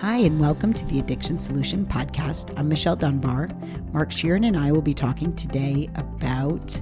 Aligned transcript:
Hi, 0.00 0.16
and 0.16 0.40
welcome 0.40 0.72
to 0.72 0.86
the 0.86 0.98
Addiction 0.98 1.36
Solution 1.36 1.84
Podcast. 1.84 2.58
I'm 2.58 2.70
Michelle 2.70 2.96
Dunbar. 2.96 3.50
Mark 3.92 4.08
Scheeren 4.08 4.46
and 4.46 4.56
I 4.56 4.72
will 4.72 4.80
be 4.80 4.94
talking 4.94 5.36
today 5.36 5.90
about 5.94 6.80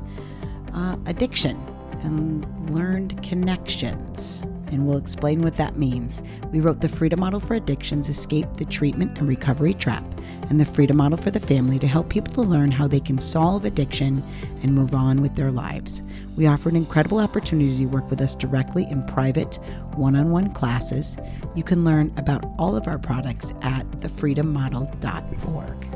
uh, 0.73 0.97
addiction 1.07 1.57
and 2.05 2.71
learned 2.71 3.21
connections 3.25 4.47
and 4.69 4.87
we'll 4.87 4.99
explain 4.99 5.43
what 5.43 5.57
that 5.57 5.77
means. 5.77 6.23
We 6.53 6.61
wrote 6.61 6.81
the 6.81 6.89
Freedom 6.89 7.21
Model 7.21 7.41
for 7.41 7.55
Addictions 7.55 8.09
Escape 8.09 8.47
the 8.55 8.65
Treatment 8.65 9.19
and 9.19 9.29
Recovery 9.29 9.75
Trap, 9.75 10.05
and 10.49 10.61
the 10.61 10.65
Freedom 10.65 10.97
Model 10.97 11.19
for 11.19 11.31
the 11.31 11.41
Family 11.41 11.79
to 11.79 11.87
help 11.87 12.09
people 12.09 12.33
to 12.35 12.43
learn 12.43 12.71
how 12.71 12.87
they 12.87 13.01
can 13.01 13.19
solve 13.19 13.65
addiction 13.65 14.23
and 14.63 14.75
move 14.75 14.95
on 14.95 15.21
with 15.21 15.35
their 15.35 15.51
lives. 15.51 16.03
We 16.37 16.47
offer 16.47 16.69
an 16.69 16.77
incredible 16.77 17.19
opportunity 17.19 17.77
to 17.79 17.87
work 17.87 18.09
with 18.11 18.21
us 18.21 18.35
directly 18.35 18.87
in 18.91 19.05
private, 19.05 19.59
one 19.97 20.17
on 20.17 20.31
one 20.31 20.53
classes. 20.53 21.19
You 21.55 21.65
can 21.65 21.85
learn 21.85 22.13
about 22.17 22.45
all 22.59 22.77
of 22.77 22.87
our 22.87 22.99
products 22.99 23.53
at 23.63 23.91
thefreedommodel.org. 24.01 25.95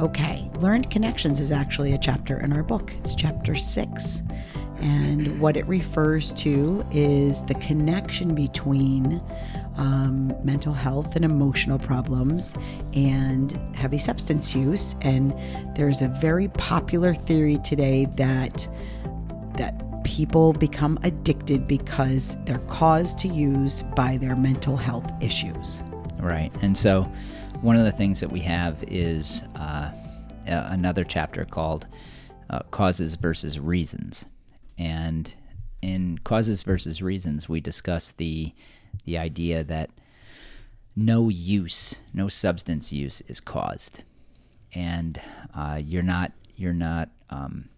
Okay, 0.00 0.50
Learned 0.60 0.90
Connections 0.90 1.40
is 1.40 1.52
actually 1.52 1.92
a 1.92 1.98
chapter 1.98 2.40
in 2.40 2.54
our 2.54 2.62
book. 2.62 2.94
It's 3.00 3.14
chapter 3.14 3.54
six. 3.54 4.22
And 4.80 5.40
what 5.40 5.56
it 5.56 5.66
refers 5.66 6.32
to 6.34 6.84
is 6.90 7.42
the 7.42 7.54
connection 7.54 8.34
between 8.34 9.22
um, 9.76 10.34
mental 10.44 10.72
health 10.72 11.16
and 11.16 11.24
emotional 11.24 11.78
problems 11.78 12.54
and 12.92 13.52
heavy 13.74 13.98
substance 13.98 14.54
use. 14.54 14.96
And 15.02 15.34
there's 15.76 16.02
a 16.02 16.08
very 16.08 16.48
popular 16.48 17.14
theory 17.14 17.58
today 17.58 18.06
that 18.16 18.68
that 19.56 19.84
people 20.04 20.52
become 20.54 20.98
addicted 21.02 21.66
because 21.66 22.36
they're 22.44 22.58
caused 22.60 23.18
to 23.18 23.28
use 23.28 23.82
by 23.94 24.16
their 24.16 24.34
mental 24.34 24.76
health 24.76 25.10
issues. 25.20 25.82
Right. 26.18 26.52
And 26.62 26.76
so 26.76 27.02
one 27.60 27.76
of 27.76 27.84
the 27.84 27.92
things 27.92 28.20
that 28.20 28.30
we 28.30 28.40
have 28.40 28.82
is 28.84 29.44
uh, 29.56 29.92
another 30.46 31.04
chapter 31.04 31.44
called 31.44 31.86
uh, 32.48 32.60
Causes 32.70 33.16
versus 33.16 33.60
Reasons. 33.60 34.26
And 34.80 35.34
in 35.82 36.16
causes 36.24 36.62
versus 36.62 37.02
reasons, 37.02 37.50
we 37.50 37.60
discuss 37.60 38.12
the 38.12 38.54
the 39.04 39.18
idea 39.18 39.62
that 39.62 39.90
no 40.96 41.28
use, 41.28 42.00
no 42.14 42.28
substance 42.28 42.90
use 42.90 43.20
is 43.28 43.40
caused, 43.40 44.04
and 44.74 45.20
uh, 45.54 45.78
you're 45.82 46.02
not 46.02 46.32
you're 46.56 46.72
not 46.72 47.10
um, 47.28 47.68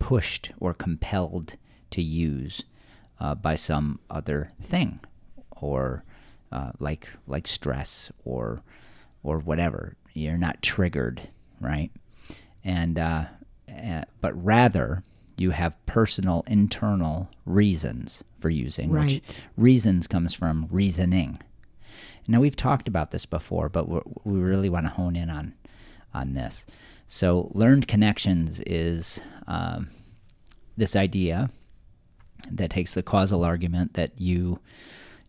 pushed 0.00 0.50
or 0.58 0.74
compelled 0.74 1.54
to 1.92 2.02
use 2.02 2.64
uh, 3.20 3.36
by 3.36 3.54
some 3.54 4.00
other 4.10 4.50
thing, 4.60 4.98
or 5.52 6.02
uh, 6.50 6.72
like 6.80 7.10
like 7.28 7.46
stress 7.46 8.10
or 8.24 8.64
or 9.22 9.38
whatever. 9.38 9.94
You're 10.14 10.36
not 10.36 10.62
triggered, 10.62 11.28
right? 11.60 11.92
And 12.64 12.98
uh, 12.98 13.26
uh, 13.72 14.02
but 14.20 14.44
rather 14.44 15.04
you 15.40 15.52
have 15.52 15.74
personal 15.86 16.44
internal 16.46 17.30
reasons 17.46 18.22
for 18.40 18.50
using, 18.50 18.90
right. 18.90 19.22
which 19.26 19.40
reasons 19.56 20.06
comes 20.06 20.34
from 20.34 20.68
reasoning. 20.70 21.38
Now 22.28 22.40
we've 22.40 22.56
talked 22.56 22.88
about 22.88 23.10
this 23.10 23.24
before, 23.24 23.70
but 23.70 23.88
we 23.88 24.38
really 24.38 24.68
want 24.68 24.84
to 24.84 24.90
hone 24.90 25.16
in 25.16 25.30
on 25.30 25.54
on 26.12 26.34
this. 26.34 26.66
So 27.06 27.50
learned 27.54 27.88
connections 27.88 28.60
is 28.66 29.22
um, 29.46 29.88
this 30.76 30.94
idea 30.94 31.48
that 32.50 32.68
takes 32.68 32.92
the 32.92 33.02
causal 33.02 33.42
argument 33.42 33.94
that 33.94 34.20
you 34.20 34.60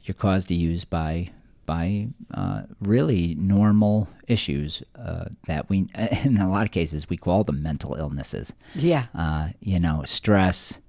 you're 0.04 0.16
caused 0.16 0.50
to 0.50 0.56
use 0.56 0.84
by 0.84 1.32
by 1.66 2.08
uh, 2.34 2.64
really 2.80 3.36
normal 3.36 4.10
issues 4.28 4.84
uh, 4.96 5.26
that 5.48 5.70
we, 5.70 5.88
in 6.24 6.38
a 6.38 6.50
lot 6.50 6.66
of 6.66 6.72
cases, 6.72 7.10
we 7.10 7.18
call 7.18 7.44
them 7.44 7.62
mental 7.62 7.96
illnesses. 7.96 8.54
Yeah. 8.76 9.06
Uh, 9.16 9.50
you 9.60 9.80
know, 9.80 10.04
stress 10.06 10.80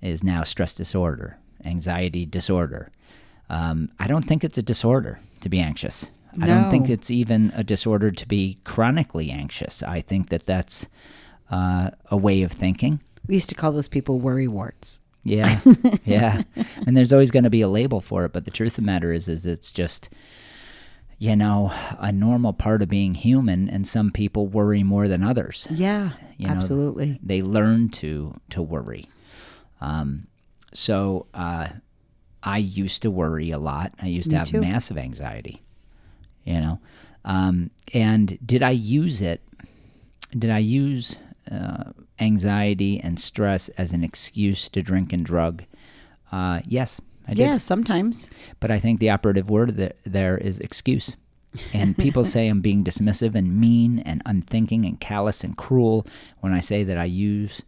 is 0.00 0.22
now 0.22 0.42
stress 0.42 0.74
disorder, 0.74 1.38
anxiety 1.64 2.26
disorder. 2.26 2.90
Um, 3.48 3.90
I 3.98 4.06
don't 4.06 4.24
think 4.24 4.44
it's 4.44 4.58
a 4.58 4.62
disorder 4.62 5.20
to 5.40 5.48
be 5.48 5.60
anxious. 5.60 6.10
No. 6.36 6.44
I 6.44 6.48
don't 6.48 6.70
think 6.70 6.88
it's 6.88 7.10
even 7.10 7.52
a 7.54 7.62
disorder 7.62 8.10
to 8.10 8.28
be 8.28 8.58
chronically 8.64 9.30
anxious. 9.30 9.82
I 9.82 10.00
think 10.00 10.30
that 10.30 10.46
that's 10.46 10.88
uh, 11.50 11.90
a 12.10 12.16
way 12.16 12.42
of 12.42 12.52
thinking. 12.52 13.00
We 13.26 13.36
used 13.36 13.48
to 13.50 13.54
call 13.54 13.72
those 13.72 13.88
people 13.88 14.18
worry 14.18 14.48
warts. 14.48 15.00
Yeah, 15.24 15.60
yeah. 16.04 16.42
And 16.86 16.96
there's 16.96 17.12
always 17.12 17.30
going 17.30 17.44
to 17.44 17.50
be 17.50 17.62
a 17.62 17.68
label 17.68 18.00
for 18.00 18.24
it, 18.24 18.32
but 18.32 18.44
the 18.44 18.50
truth 18.50 18.72
of 18.72 18.76
the 18.76 18.82
matter 18.82 19.12
is, 19.12 19.26
is 19.26 19.46
it's 19.46 19.72
just, 19.72 20.10
you 21.18 21.34
know, 21.34 21.72
a 21.98 22.12
normal 22.12 22.52
part 22.52 22.82
of 22.82 22.88
being 22.88 23.14
human. 23.14 23.68
And 23.68 23.86
some 23.88 24.10
people 24.10 24.46
worry 24.46 24.82
more 24.82 25.08
than 25.08 25.22
others. 25.22 25.66
Yeah, 25.70 26.10
You 26.36 26.48
know, 26.48 26.52
absolutely. 26.54 27.18
They 27.22 27.40
learn 27.42 27.88
to 27.90 28.38
to 28.50 28.60
worry. 28.62 29.08
Um, 29.80 30.26
so 30.72 31.26
uh, 31.34 31.68
I 32.42 32.58
used 32.58 33.00
to 33.02 33.10
worry 33.10 33.50
a 33.50 33.58
lot. 33.58 33.92
I 34.02 34.06
used 34.06 34.28
Me 34.28 34.34
to 34.34 34.38
have 34.40 34.48
too. 34.48 34.60
massive 34.60 34.98
anxiety. 34.98 35.62
You 36.44 36.60
know, 36.60 36.80
um, 37.24 37.70
and 37.94 38.38
did 38.44 38.62
I 38.62 38.70
use 38.70 39.22
it? 39.22 39.40
Did 40.38 40.50
I 40.50 40.58
use 40.58 41.16
uh, 41.50 41.92
anxiety 42.18 43.00
and 43.00 43.18
stress 43.18 43.68
as 43.70 43.92
an 43.92 44.04
excuse 44.04 44.68
to 44.70 44.82
drink 44.82 45.12
and 45.12 45.24
drug? 45.24 45.64
Uh, 46.30 46.60
yes, 46.66 47.00
I 47.26 47.34
did. 47.34 47.38
yeah, 47.40 47.56
sometimes. 47.58 48.30
But 48.60 48.70
I 48.70 48.78
think 48.78 49.00
the 49.00 49.10
operative 49.10 49.50
word 49.50 49.76
there, 49.76 49.94
there 50.04 50.38
is 50.38 50.58
excuse. 50.60 51.16
And 51.72 51.96
people 51.98 52.24
say 52.24 52.48
I'm 52.48 52.60
being 52.60 52.84
dismissive 52.84 53.34
and 53.34 53.58
mean 53.58 54.00
and 54.00 54.22
unthinking 54.26 54.84
and 54.84 55.00
callous 55.00 55.44
and 55.44 55.56
cruel 55.56 56.06
when 56.40 56.52
I 56.52 56.60
say 56.60 56.84
that 56.84 56.98
I 56.98 57.04
use 57.04 57.62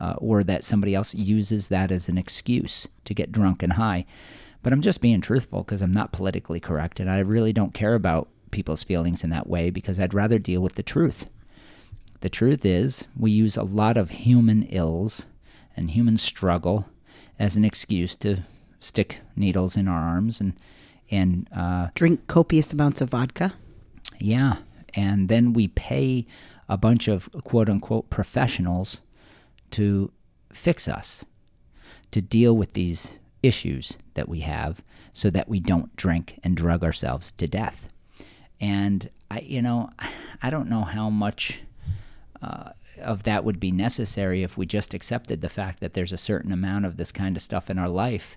uh, 0.00 0.14
or 0.18 0.44
that 0.44 0.64
somebody 0.64 0.94
else 0.94 1.14
uses 1.14 1.68
that 1.68 1.90
as 1.90 2.08
an 2.08 2.18
excuse 2.18 2.86
to 3.04 3.14
get 3.14 3.32
drunk 3.32 3.62
and 3.62 3.74
high. 3.74 4.04
But 4.62 4.72
I'm 4.72 4.80
just 4.80 5.00
being 5.00 5.20
truthful 5.20 5.62
because 5.62 5.82
I'm 5.82 5.92
not 5.92 6.12
politically 6.12 6.60
correct 6.60 7.00
and 7.00 7.10
I 7.10 7.18
really 7.18 7.52
don't 7.52 7.74
care 7.74 7.94
about 7.94 8.28
people's 8.50 8.82
feelings 8.82 9.22
in 9.22 9.30
that 9.30 9.48
way 9.48 9.70
because 9.70 10.00
I'd 10.00 10.14
rather 10.14 10.38
deal 10.38 10.60
with 10.60 10.74
the 10.74 10.82
truth. 10.82 11.26
The 12.20 12.28
truth 12.28 12.64
is, 12.64 13.06
we 13.16 13.30
use 13.30 13.56
a 13.56 13.62
lot 13.62 13.96
of 13.96 14.10
human 14.10 14.64
ills 14.64 15.26
and 15.76 15.90
human 15.90 16.16
struggle 16.16 16.86
as 17.38 17.56
an 17.56 17.64
excuse 17.64 18.16
to 18.16 18.42
stick 18.80 19.20
needles 19.36 19.76
in 19.76 19.88
our 19.88 20.00
arms 20.00 20.40
and 20.40 20.54
and 21.10 21.48
uh, 21.56 21.88
Drink 21.94 22.26
copious 22.26 22.72
amounts 22.72 23.00
of 23.00 23.10
vodka. 23.10 23.54
yeah, 24.18 24.58
and 24.94 25.28
then 25.28 25.54
we 25.54 25.68
pay 25.68 26.26
a 26.68 26.76
bunch 26.76 27.08
of 27.08 27.30
quote 27.44 27.70
unquote 27.70 28.10
professionals 28.10 29.00
to 29.70 30.10
fix 30.52 30.86
us, 30.86 31.24
to 32.10 32.20
deal 32.20 32.54
with 32.54 32.74
these 32.74 33.16
issues 33.42 33.96
that 34.14 34.28
we 34.28 34.40
have, 34.40 34.82
so 35.12 35.30
that 35.30 35.48
we 35.48 35.60
don't 35.60 35.94
drink 35.96 36.38
and 36.44 36.56
drug 36.56 36.84
ourselves 36.84 37.30
to 37.32 37.46
death. 37.46 37.88
And 38.60 39.08
I, 39.30 39.40
you 39.40 39.62
know, 39.62 39.88
I 40.42 40.50
don't 40.50 40.68
know 40.68 40.82
how 40.82 41.08
much 41.08 41.62
uh, 42.42 42.70
of 43.00 43.22
that 43.24 43.44
would 43.44 43.60
be 43.60 43.70
necessary 43.70 44.42
if 44.42 44.56
we 44.56 44.66
just 44.66 44.94
accepted 44.94 45.40
the 45.40 45.48
fact 45.48 45.80
that 45.80 45.92
there's 45.92 46.12
a 46.12 46.18
certain 46.18 46.52
amount 46.52 46.84
of 46.84 46.96
this 46.96 47.12
kind 47.12 47.36
of 47.36 47.42
stuff 47.42 47.70
in 47.70 47.78
our 47.78 47.88
life. 47.88 48.36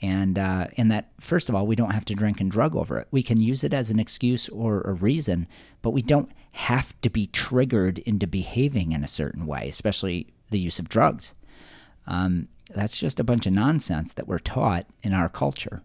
And 0.00 0.38
uh, 0.38 0.68
and 0.76 0.92
that 0.92 1.08
first 1.20 1.48
of 1.48 1.56
all, 1.56 1.66
we 1.66 1.74
don't 1.74 1.90
have 1.90 2.04
to 2.04 2.14
drink 2.14 2.40
and 2.40 2.50
drug 2.50 2.76
over 2.76 2.98
it. 2.98 3.08
We 3.10 3.22
can 3.22 3.40
use 3.40 3.64
it 3.64 3.72
as 3.72 3.90
an 3.90 3.98
excuse 3.98 4.48
or 4.48 4.80
a 4.82 4.92
reason, 4.92 5.48
but 5.82 5.90
we 5.90 6.02
don't 6.02 6.30
have 6.52 6.98
to 7.00 7.10
be 7.10 7.26
triggered 7.26 7.98
into 8.00 8.26
behaving 8.26 8.92
in 8.92 9.02
a 9.02 9.08
certain 9.08 9.44
way, 9.44 9.68
especially 9.68 10.28
the 10.50 10.60
use 10.60 10.78
of 10.78 10.88
drugs. 10.88 11.34
Um, 12.06 12.48
that's 12.74 12.98
just 12.98 13.18
a 13.18 13.24
bunch 13.24 13.46
of 13.46 13.52
nonsense 13.52 14.12
that 14.12 14.28
we're 14.28 14.38
taught 14.38 14.86
in 15.02 15.12
our 15.12 15.28
culture. 15.28 15.82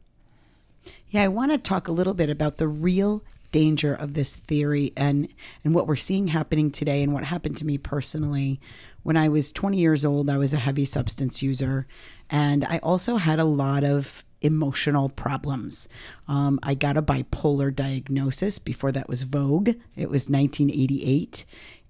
Yeah, 1.09 1.24
I 1.24 1.28
want 1.28 1.52
to 1.52 1.58
talk 1.58 1.88
a 1.88 1.94
little 1.94 2.14
bit 2.14 2.29
about 2.29 2.58
the 2.58 2.67
real 2.67 3.23
danger 3.53 3.94
of 3.94 4.16
this 4.16 4.35
theory 4.35 4.91
and 4.97 5.29
and 5.64 5.73
what 5.73 5.88
we're 5.88 5.96
seeing 5.96 6.28
happening 6.29 6.70
today 6.70 7.02
and 7.02 7.14
what 7.14 7.23
happened 7.23 7.55
to 7.55 7.66
me 7.66 7.78
personally 7.78 8.59
when 9.03 9.16
I 9.16 9.29
was 9.29 9.53
20 9.53 9.78
years 9.78 10.03
old 10.03 10.29
I 10.29 10.38
was 10.38 10.53
a 10.53 10.58
heavy 10.58 10.84
substance 10.84 11.41
user 11.41 11.88
and 12.29 12.66
I 12.66 12.79
also 12.79 13.16
had 13.17 13.40
a 13.40 13.46
lot 13.46 13.85
of 13.85 14.26
emotional 14.41 15.08
problems. 15.08 15.88
Um, 16.28 16.59
I 16.61 16.73
got 16.73 16.97
a 16.97 17.02
bipolar 17.02 17.73
diagnosis 17.73 18.59
before 18.59 18.91
that 18.91 19.08
was 19.08 19.23
Vogue. 19.23 19.70
It 19.96 20.09
was 20.09 20.28
1988 20.28 21.46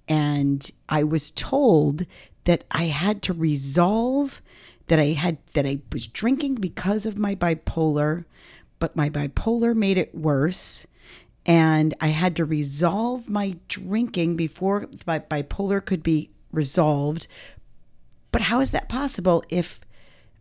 and 0.07 0.69
I 0.89 1.03
was 1.03 1.31
told 1.31 2.05
that 2.43 2.65
I 2.69 2.85
had 2.85 3.21
to 3.23 3.33
resolve 3.33 4.41
that 4.87 4.99
I 4.99 5.13
had 5.13 5.37
that 5.53 5.65
I 5.65 5.79
was 5.93 6.07
drinking 6.07 6.55
because 6.55 7.05
of 7.05 7.17
my 7.17 7.35
bipolar, 7.35 8.25
but 8.79 8.97
my 8.97 9.09
bipolar 9.09 9.73
made 9.73 9.97
it 9.97 10.13
worse 10.13 10.85
and 11.45 11.93
I 11.99 12.07
had 12.07 12.35
to 12.37 12.45
resolve 12.45 13.29
my 13.29 13.57
drinking 13.67 14.35
before 14.35 14.87
my 15.05 15.19
bipolar 15.19 15.83
could 15.83 16.03
be 16.03 16.29
resolved. 16.51 17.27
But 18.31 18.43
how 18.43 18.61
is 18.61 18.71
that 18.71 18.89
possible 18.89 19.43
if 19.49 19.81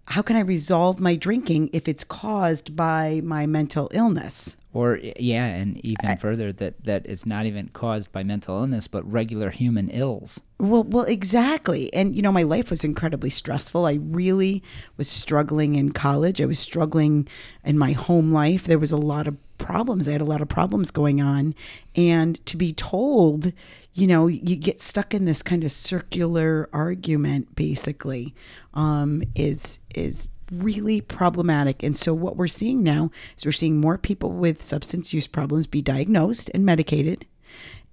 how 0.09 0.23
can 0.23 0.37
I 0.37 0.41
resolve 0.41 1.01
my 1.01 1.15
drinking 1.15 1.71
if 1.73 1.89
it's 1.89 2.05
caused 2.05 2.75
by 2.75 3.21
my 3.23 3.47
mental 3.47 3.89
illness? 3.93 4.57
Or 4.75 4.99
yeah, 5.03 5.47
and 5.47 5.85
even 5.85 6.17
further 6.17 6.51
that 6.55 6.85
that 6.85 7.05
it's 7.05 7.27
not 7.27 7.45
even 7.45 7.69
caused 7.69 8.11
by 8.11 8.23
mental 8.23 8.57
illness, 8.57 8.89
but 8.89 9.11
regular 9.11 9.51
human 9.51 9.91
ills. 9.91 10.41
Well, 10.59 10.85
well, 10.85 11.05
exactly. 11.05 11.93
And 11.93 12.17
you 12.17 12.23
know, 12.23 12.33
my 12.33 12.43
life 12.43 12.71
was 12.71 12.83
incredibly 12.83 13.29
stressful. 13.29 13.85
I 13.85 13.99
really 14.01 14.63
was 14.97 15.09
struggling 15.09 15.75
in 15.75 15.93
college. 15.93 16.41
I 16.41 16.47
was 16.47 16.59
struggling 16.59 17.29
in 17.65 17.77
my 17.77 17.93
home 17.93 18.33
life. 18.33 18.65
There 18.65 18.79
was 18.79 18.93
a 18.93 18.97
lot 18.97 19.27
of 19.27 19.37
problems. 19.63 20.09
I 20.09 20.13
had 20.13 20.21
a 20.21 20.27
lot 20.27 20.43
of 20.43 20.49
problems 20.49 20.91
going 20.91 21.21
on, 21.21 21.55
and 21.95 22.45
to 22.47 22.57
be 22.57 22.73
told, 22.73 23.53
you 23.95 24.07
know, 24.07 24.27
you 24.27 24.57
get 24.57 24.81
stuck 24.81 25.15
in 25.15 25.25
this 25.25 25.43
kind 25.43 25.65
of 25.65 25.73
circular 25.73 26.69
argument, 26.73 27.55
basically, 27.55 28.35
um, 28.75 29.23
is 29.35 29.79
is 29.95 30.29
really 30.51 31.01
problematic. 31.01 31.83
And 31.83 31.97
so, 31.97 32.13
what 32.13 32.37
we're 32.37 32.49
seeing 32.49 32.83
now 32.83 33.11
is 33.37 33.47
we're 33.47 33.53
seeing 33.53 33.81
more 33.81 33.97
people 33.97 34.33
with 34.33 34.63
substance 34.63 35.15
use 35.15 35.27
problems 35.27 35.67
be 35.67 35.81
diagnosed 35.81 36.51
and 36.53 36.67
medicated, 36.67 37.27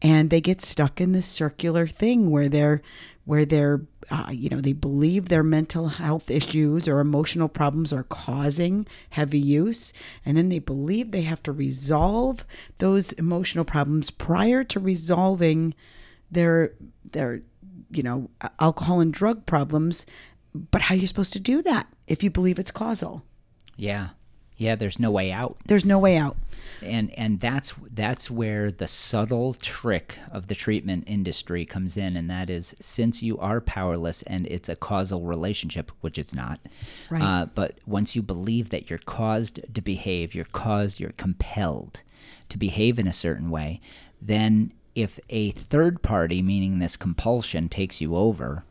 and 0.02 0.30
they 0.30 0.42
get 0.42 0.62
stuck 0.62 1.00
in 1.00 1.12
this 1.12 1.28
circular 1.28 1.88
thing 1.88 2.32
where 2.32 2.50
they're 2.50 2.82
where 3.30 3.46
they're 3.46 3.82
uh, 4.10 4.30
you 4.32 4.50
know 4.50 4.60
they 4.60 4.74
believe 4.74 5.30
their 5.30 5.44
mental 5.44 5.88
health 5.88 6.32
issues 6.32 6.88
or 6.88 7.00
emotional 7.00 7.48
problems 7.48 7.94
are 7.94 8.04
causing 8.04 8.88
heavy 9.12 9.40
use 9.40 9.94
and 10.26 10.36
then 10.36 10.50
they 10.50 10.58
believe 10.58 11.12
they 11.12 11.22
have 11.22 11.44
to 11.44 11.52
resolve 11.52 12.44
those 12.80 13.12
emotional 13.14 13.64
problems 13.64 14.10
prior 14.10 14.64
to 14.64 14.80
resolving 14.80 15.76
their 16.32 16.74
their 17.12 17.42
you 17.92 18.02
know 18.02 18.30
alcohol 18.60 19.00
and 19.00 19.14
drug 19.14 19.46
problems 19.46 20.08
but 20.54 20.84
how 20.84 20.96
are 20.96 20.98
you 20.98 21.08
supposed 21.08 21.34
to 21.34 21.40
do 21.40 21.62
that 21.62 21.88
if 22.08 22.24
you 22.24 22.30
believe 22.30 22.60
it's 22.60 22.72
causal? 22.72 23.24
Yeah. 23.76 24.10
Yeah, 24.58 24.76
there's 24.76 25.00
no 25.00 25.12
way 25.12 25.32
out. 25.32 25.58
There's 25.68 25.86
no 25.86 26.00
way 26.00 26.18
out. 26.18 26.36
And 26.82 27.14
and 27.18 27.40
that's 27.40 27.74
that's 27.92 28.32
where 28.32 28.72
the 28.72 28.88
subtle 28.88 29.54
trick 29.54 30.18
of 30.32 30.48
the 30.48 30.56
treatment 30.56 31.04
industry 31.08 31.66
comes 31.66 31.98
in 31.98 32.16
and 32.16 32.30
that 32.30 32.50
is 32.50 32.76
since 32.80 33.22
you 33.22 33.38
are 33.38 33.62
powerless 33.62 34.22
and 34.24 34.48
it's 34.48 34.70
a 34.70 34.76
causal 34.76 35.24
relationship, 35.24 35.92
which 36.02 36.18
it's 36.18 36.34
not. 36.34 36.60
Right. 37.10 37.22
Uh, 37.22 37.46
but 37.48 37.80
once 37.86 38.16
you 38.16 38.22
believe 38.22 38.70
that 38.70 38.90
you're 38.90 39.00
caused 39.00 39.60
to 39.74 39.82
behave, 39.82 40.34
you're 40.34 40.46
caused, 40.46 41.00
you're 41.00 41.12
compelled 41.12 42.02
to 42.50 42.58
behave 42.58 43.00
in 43.00 43.08
a 43.08 43.14
certain 43.14 43.50
way, 43.50 43.80
then 44.22 44.74
if 44.96 45.20
a 45.30 45.52
third 45.52 46.02
party, 46.02 46.42
meaning 46.42 46.80
this 46.80 46.98
compulsion, 46.98 47.70
takes 47.70 48.02
you 48.02 48.16
over, 48.16 48.64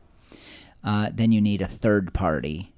uh, 0.84 1.10
then 1.12 1.32
you 1.32 1.40
need 1.40 1.62
a 1.62 1.66
third 1.66 2.12
party, 2.12 2.72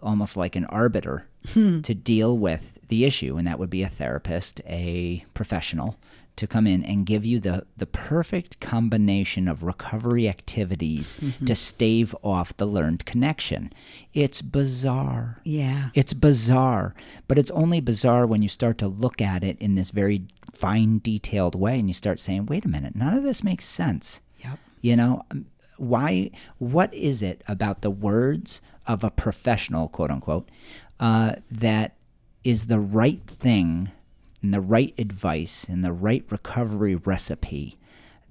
almost 0.00 0.36
like 0.36 0.54
an 0.56 0.66
arbiter, 0.66 1.26
to 1.54 1.94
deal 1.94 2.36
with 2.38 2.78
the 2.92 3.06
issue. 3.06 3.38
And 3.38 3.46
that 3.48 3.58
would 3.58 3.70
be 3.70 3.82
a 3.82 3.88
therapist, 3.88 4.60
a 4.66 5.24
professional, 5.32 5.98
to 6.36 6.46
come 6.46 6.66
in 6.66 6.84
and 6.84 7.06
give 7.06 7.24
you 7.24 7.40
the, 7.40 7.64
the 7.74 7.86
perfect 7.86 8.60
combination 8.60 9.48
of 9.48 9.62
recovery 9.62 10.28
activities 10.28 11.18
to 11.46 11.54
stave 11.54 12.14
off 12.22 12.54
the 12.56 12.66
learned 12.66 13.06
connection. 13.06 13.72
It's 14.12 14.42
bizarre. 14.42 15.40
Yeah. 15.42 15.88
It's 15.94 16.12
bizarre, 16.12 16.94
but 17.28 17.38
it's 17.38 17.50
only 17.52 17.80
bizarre 17.80 18.26
when 18.26 18.42
you 18.42 18.48
start 18.48 18.76
to 18.78 18.88
look 18.88 19.22
at 19.22 19.42
it 19.42 19.56
in 19.58 19.74
this 19.74 19.90
very 19.90 20.24
fine, 20.52 21.00
detailed 21.02 21.54
way 21.54 21.78
and 21.78 21.88
you 21.88 21.94
start 21.94 22.20
saying, 22.20 22.44
wait 22.44 22.66
a 22.66 22.68
minute, 22.68 22.94
none 22.94 23.14
of 23.14 23.24
this 23.24 23.42
makes 23.42 23.64
sense. 23.64 24.20
Yep. 24.44 24.58
You 24.82 24.96
know, 24.96 25.22
um, 25.30 25.46
why? 25.78 26.30
What 26.58 26.92
is 26.92 27.22
it 27.22 27.42
about 27.48 27.80
the 27.80 27.90
words 27.90 28.60
of 28.86 29.02
a 29.02 29.10
professional, 29.10 29.88
quote 29.88 30.10
unquote, 30.10 30.48
uh, 31.00 31.36
that 31.50 31.96
is 32.44 32.66
the 32.66 32.80
right 32.80 33.24
thing 33.26 33.90
and 34.42 34.52
the 34.52 34.60
right 34.60 34.94
advice 34.98 35.64
and 35.68 35.84
the 35.84 35.92
right 35.92 36.24
recovery 36.30 36.94
recipe 36.94 37.78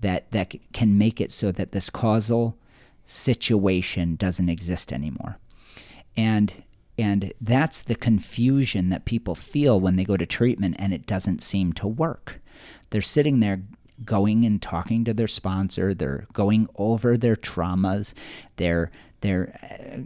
that 0.02 0.32
that 0.32 0.54
can 0.74 0.98
make 0.98 1.22
it 1.22 1.32
so 1.32 1.52
that 1.52 1.72
this 1.72 1.90
causal 1.90 2.58
situation 3.04 4.16
doesn't 4.16 4.50
exist 4.50 4.92
anymore? 4.92 5.38
And 6.18 6.64
and 6.98 7.34
that's 7.42 7.82
the 7.82 7.96
confusion 7.96 8.90
that 8.90 9.06
people 9.06 9.34
feel 9.34 9.80
when 9.80 9.96
they 9.96 10.04
go 10.04 10.18
to 10.18 10.26
treatment 10.26 10.76
and 10.78 10.94
it 10.94 11.08
doesn't 11.08 11.42
seem 11.42 11.74
to 11.74 11.88
work. 11.88 12.42
They're 12.90 13.02
sitting 13.02 13.40
there 13.40 13.64
going 14.06 14.46
and 14.46 14.62
talking 14.62 15.04
to 15.06 15.14
their 15.14 15.28
sponsor, 15.28 15.94
they're 15.94 16.26
going 16.34 16.68
over 16.78 17.18
their 17.18 17.36
traumas, 17.36 18.14
they're 18.58 18.92
they're 19.22 19.56
uh, 19.64 20.00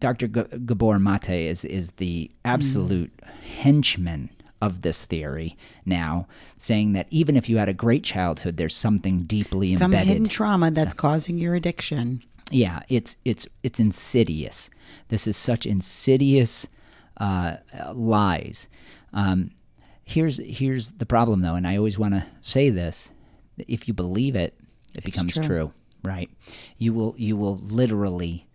Dr. 0.00 0.26
G- 0.26 0.58
Gabor 0.64 0.98
Mate 0.98 1.28
is 1.48 1.64
is 1.64 1.92
the 1.92 2.30
absolute 2.44 3.12
henchman 3.60 4.30
of 4.60 4.82
this 4.82 5.04
theory 5.04 5.56
now, 5.84 6.26
saying 6.58 6.92
that 6.94 7.06
even 7.10 7.36
if 7.36 7.48
you 7.48 7.58
had 7.58 7.68
a 7.68 7.74
great 7.74 8.02
childhood, 8.02 8.56
there's 8.56 8.74
something 8.74 9.20
deeply 9.20 9.74
Some 9.74 9.92
embedded. 9.92 10.08
hidden 10.08 10.28
trauma 10.28 10.70
that's 10.70 10.94
causing 10.94 11.38
your 11.38 11.54
addiction. 11.54 12.22
Yeah, 12.50 12.80
it's 12.88 13.16
it's 13.24 13.46
it's 13.62 13.78
insidious. 13.78 14.70
This 15.08 15.26
is 15.26 15.36
such 15.36 15.66
insidious 15.66 16.66
uh, 17.18 17.56
lies. 17.92 18.68
Um, 19.12 19.50
here's 20.04 20.38
here's 20.38 20.92
the 20.92 21.06
problem 21.06 21.42
though, 21.42 21.54
and 21.54 21.66
I 21.66 21.76
always 21.76 21.98
want 21.98 22.14
to 22.14 22.26
say 22.40 22.70
this: 22.70 23.12
if 23.58 23.88
you 23.88 23.94
believe 23.94 24.36
it, 24.36 24.54
it 24.94 25.04
becomes 25.04 25.34
true. 25.34 25.42
true. 25.42 25.72
Right? 26.02 26.30
You 26.78 26.92
will 26.92 27.14
you 27.18 27.36
will 27.36 27.56
literally 27.56 28.46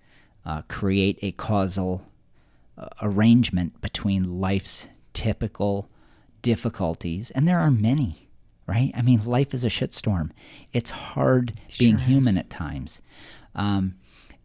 uh, 0.46 0.62
create 0.68 1.20
a 1.22 1.32
causal 1.34 2.06
uh, 2.78 2.88
arrangement 3.02 3.82
between 3.82 4.40
life's 4.40 4.88
typical 5.14 5.90
difficulties, 6.42 7.32
and 7.32 7.48
there 7.48 7.60
are 7.60 7.72
many. 7.72 8.30
Right? 8.68 8.92
I 8.96 9.02
mean, 9.02 9.26
life 9.26 9.54
is 9.54 9.66
a 9.66 9.70
shitstorm. 9.70 10.32
It's 10.72 10.92
hard 10.92 11.54
being 11.78 11.98
Sure 11.98 12.06
human 12.08 12.36
is. 12.36 12.38
at 12.38 12.50
times. 12.50 13.02
Um, 13.54 13.96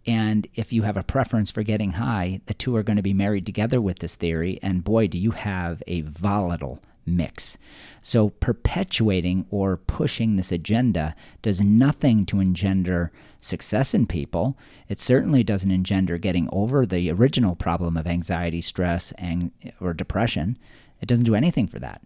and 0.06 0.46
if 0.54 0.72
you 0.72 0.82
have 0.82 0.96
a 0.96 1.02
preference 1.02 1.50
for 1.50 1.62
getting 1.62 1.92
high, 1.92 2.40
the 2.46 2.54
two 2.54 2.74
are 2.76 2.82
going 2.82 2.96
to 2.96 3.02
be 3.02 3.12
married 3.12 3.44
together 3.44 3.80
with 3.80 3.98
this 3.98 4.14
theory. 4.16 4.58
And 4.62 4.84
boy, 4.84 5.08
do 5.08 5.18
you 5.18 5.32
have 5.32 5.82
a 5.86 6.00
volatile 6.02 6.80
mix. 7.06 7.56
So 8.02 8.30
perpetuating 8.30 9.46
or 9.50 9.76
pushing 9.76 10.36
this 10.36 10.52
agenda 10.52 11.14
does 11.42 11.60
nothing 11.60 12.26
to 12.26 12.40
engender 12.40 13.12
success 13.40 13.94
in 13.94 14.06
people. 14.06 14.58
It 14.88 15.00
certainly 15.00 15.44
doesn't 15.44 15.70
engender 15.70 16.18
getting 16.18 16.48
over 16.52 16.84
the 16.84 17.10
original 17.10 17.54
problem 17.54 17.96
of 17.96 18.06
anxiety, 18.06 18.60
stress, 18.60 19.12
and 19.12 19.52
or 19.80 19.94
depression. 19.94 20.58
It 21.00 21.06
doesn't 21.06 21.24
do 21.24 21.34
anything 21.34 21.66
for 21.66 21.78
that. 21.78 22.02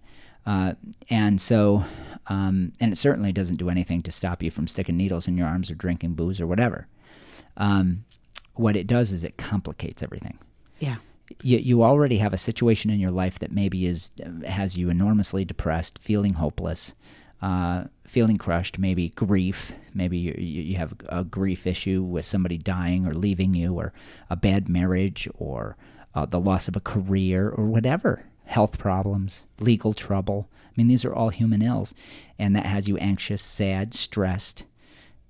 Uh, 0.46 0.74
and 1.08 1.40
so, 1.40 1.84
um, 2.26 2.72
and 2.80 2.92
it 2.92 2.96
certainly 2.96 3.32
doesn't 3.32 3.56
do 3.56 3.68
anything 3.68 4.02
to 4.02 4.10
stop 4.10 4.42
you 4.42 4.50
from 4.50 4.66
sticking 4.66 4.96
needles 4.96 5.28
in 5.28 5.36
your 5.36 5.46
arms 5.46 5.70
or 5.70 5.74
drinking 5.74 6.14
booze 6.14 6.40
or 6.40 6.46
whatever. 6.46 6.86
Um, 7.56 8.04
what 8.54 8.76
it 8.76 8.86
does 8.86 9.12
is 9.12 9.24
it 9.24 9.36
complicates 9.36 10.02
everything. 10.02 10.38
Yeah. 10.78 10.96
You, 11.42 11.58
you 11.58 11.82
already 11.82 12.18
have 12.18 12.32
a 12.32 12.38
situation 12.38 12.90
in 12.90 13.00
your 13.00 13.10
life 13.10 13.38
that 13.38 13.52
maybe 13.52 13.86
is 13.86 14.10
has 14.46 14.76
you 14.76 14.90
enormously 14.90 15.44
depressed, 15.44 15.98
feeling 15.98 16.34
hopeless, 16.34 16.94
uh, 17.40 17.84
feeling 18.04 18.36
crushed, 18.36 18.78
maybe 18.78 19.10
grief. 19.10 19.72
Maybe 19.94 20.18
you, 20.18 20.34
you 20.36 20.76
have 20.76 20.94
a 21.08 21.24
grief 21.24 21.66
issue 21.66 22.02
with 22.02 22.24
somebody 22.24 22.58
dying 22.58 23.06
or 23.06 23.14
leaving 23.14 23.54
you, 23.54 23.74
or 23.74 23.92
a 24.28 24.36
bad 24.36 24.68
marriage, 24.68 25.28
or 25.38 25.76
uh, 26.14 26.26
the 26.26 26.40
loss 26.40 26.68
of 26.68 26.76
a 26.76 26.80
career, 26.80 27.48
or 27.48 27.66
whatever. 27.66 28.26
Health 28.44 28.78
problems, 28.78 29.46
legal 29.60 29.94
trouble. 29.94 30.48
I 30.66 30.72
mean, 30.76 30.88
these 30.88 31.04
are 31.04 31.14
all 31.14 31.28
human 31.28 31.62
ills, 31.62 31.94
and 32.38 32.54
that 32.56 32.66
has 32.66 32.88
you 32.88 32.96
anxious, 32.98 33.42
sad, 33.42 33.94
stressed, 33.94 34.64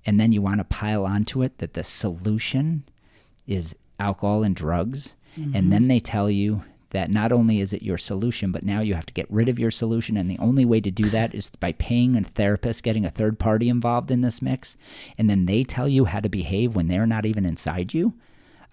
and 0.05 0.19
then 0.19 0.31
you 0.31 0.41
want 0.41 0.59
to 0.59 0.63
pile 0.63 1.05
onto 1.05 1.43
it 1.43 1.59
that 1.59 1.73
the 1.73 1.83
solution 1.83 2.83
is 3.45 3.75
alcohol 3.99 4.43
and 4.43 4.55
drugs. 4.55 5.15
And 5.35 5.71
then 5.71 5.87
they 5.87 5.99
tell 5.99 6.29
you 6.29 6.63
that 6.91 7.09
not 7.09 7.31
only 7.31 7.59
is 7.59 7.73
it 7.73 7.81
your 7.81 7.97
solution, 7.97 8.51
but 8.51 8.63
now 8.63 8.81
you 8.81 8.93
have 8.95 9.05
to 9.05 9.13
get 9.13 9.31
rid 9.31 9.49
of 9.49 9.57
your 9.57 9.71
solution. 9.71 10.17
And 10.17 10.29
the 10.29 10.37
only 10.39 10.65
way 10.65 10.81
to 10.81 10.91
do 10.91 11.09
that 11.09 11.33
is 11.33 11.49
by 11.49 11.71
paying 11.73 12.15
a 12.15 12.21
therapist, 12.23 12.83
getting 12.83 13.05
a 13.05 13.09
third 13.09 13.39
party 13.39 13.69
involved 13.69 14.11
in 14.11 14.21
this 14.21 14.41
mix. 14.41 14.77
And 15.17 15.29
then 15.29 15.45
they 15.45 15.63
tell 15.63 15.87
you 15.87 16.05
how 16.05 16.19
to 16.19 16.29
behave 16.29 16.75
when 16.75 16.87
they're 16.87 17.07
not 17.07 17.25
even 17.25 17.45
inside 17.45 17.93
you. 17.93 18.13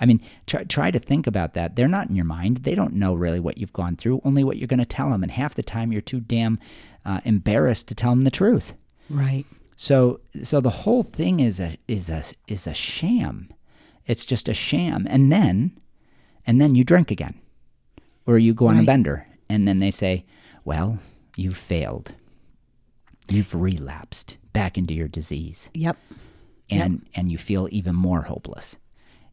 I 0.00 0.07
mean, 0.07 0.21
try, 0.47 0.65
try 0.65 0.91
to 0.91 0.99
think 0.99 1.27
about 1.27 1.55
that. 1.55 1.75
They're 1.75 1.88
not 1.88 2.09
in 2.09 2.17
your 2.17 2.25
mind. 2.25 2.59
They 2.59 2.75
don't 2.75 2.95
know 2.95 3.15
really 3.15 3.41
what 3.41 3.59
you've 3.59 3.73
gone 3.73 3.97
through, 3.97 4.21
only 4.25 4.45
what 4.45 4.57
you're 4.57 4.69
going 4.69 4.79
to 4.79 4.87
tell 4.87 5.11
them. 5.11 5.23
And 5.23 5.33
half 5.33 5.55
the 5.55 5.62
time, 5.62 5.91
you're 5.91 6.00
too 6.00 6.21
damn 6.21 6.59
uh, 7.05 7.21
embarrassed 7.25 7.88
to 7.88 7.95
tell 7.95 8.11
them 8.11 8.23
the 8.23 8.31
truth. 8.31 8.75
Right. 9.11 9.47
So 9.75 10.21
so 10.43 10.61
the 10.61 10.71
whole 10.71 11.05
thing 11.05 11.38
is 11.38 11.61
a 11.61 11.77
is 11.87 12.11
a 12.11 12.25
is 12.49 12.67
a 12.67 12.75
sham. 12.75 13.49
It's 14.07 14.27
just 14.27 14.49
a 14.49 14.55
sham. 14.55 15.07
And 15.09 15.31
then 15.31 15.73
and 16.49 16.61
then 16.61 16.75
you 16.75 16.83
drink 16.83 17.12
again. 17.12 17.35
Or 18.26 18.38
you 18.38 18.55
go 18.55 18.67
on 18.67 18.78
a 18.78 18.83
bender 18.83 19.26
and 19.49 19.69
then 19.69 19.78
they 19.78 19.90
say, 19.90 20.25
"Well, 20.64 20.99
you 21.37 21.52
failed. 21.52 22.14
You've 23.28 23.55
relapsed 23.55 24.38
back 24.52 24.76
into 24.76 24.95
your 24.95 25.09
disease." 25.09 25.71
Yep. 25.75 25.97
And 26.71 27.07
and 27.14 27.31
you 27.31 27.38
feel 27.38 27.69
even 27.71 27.95
more 27.95 28.23
hopeless. 28.23 28.76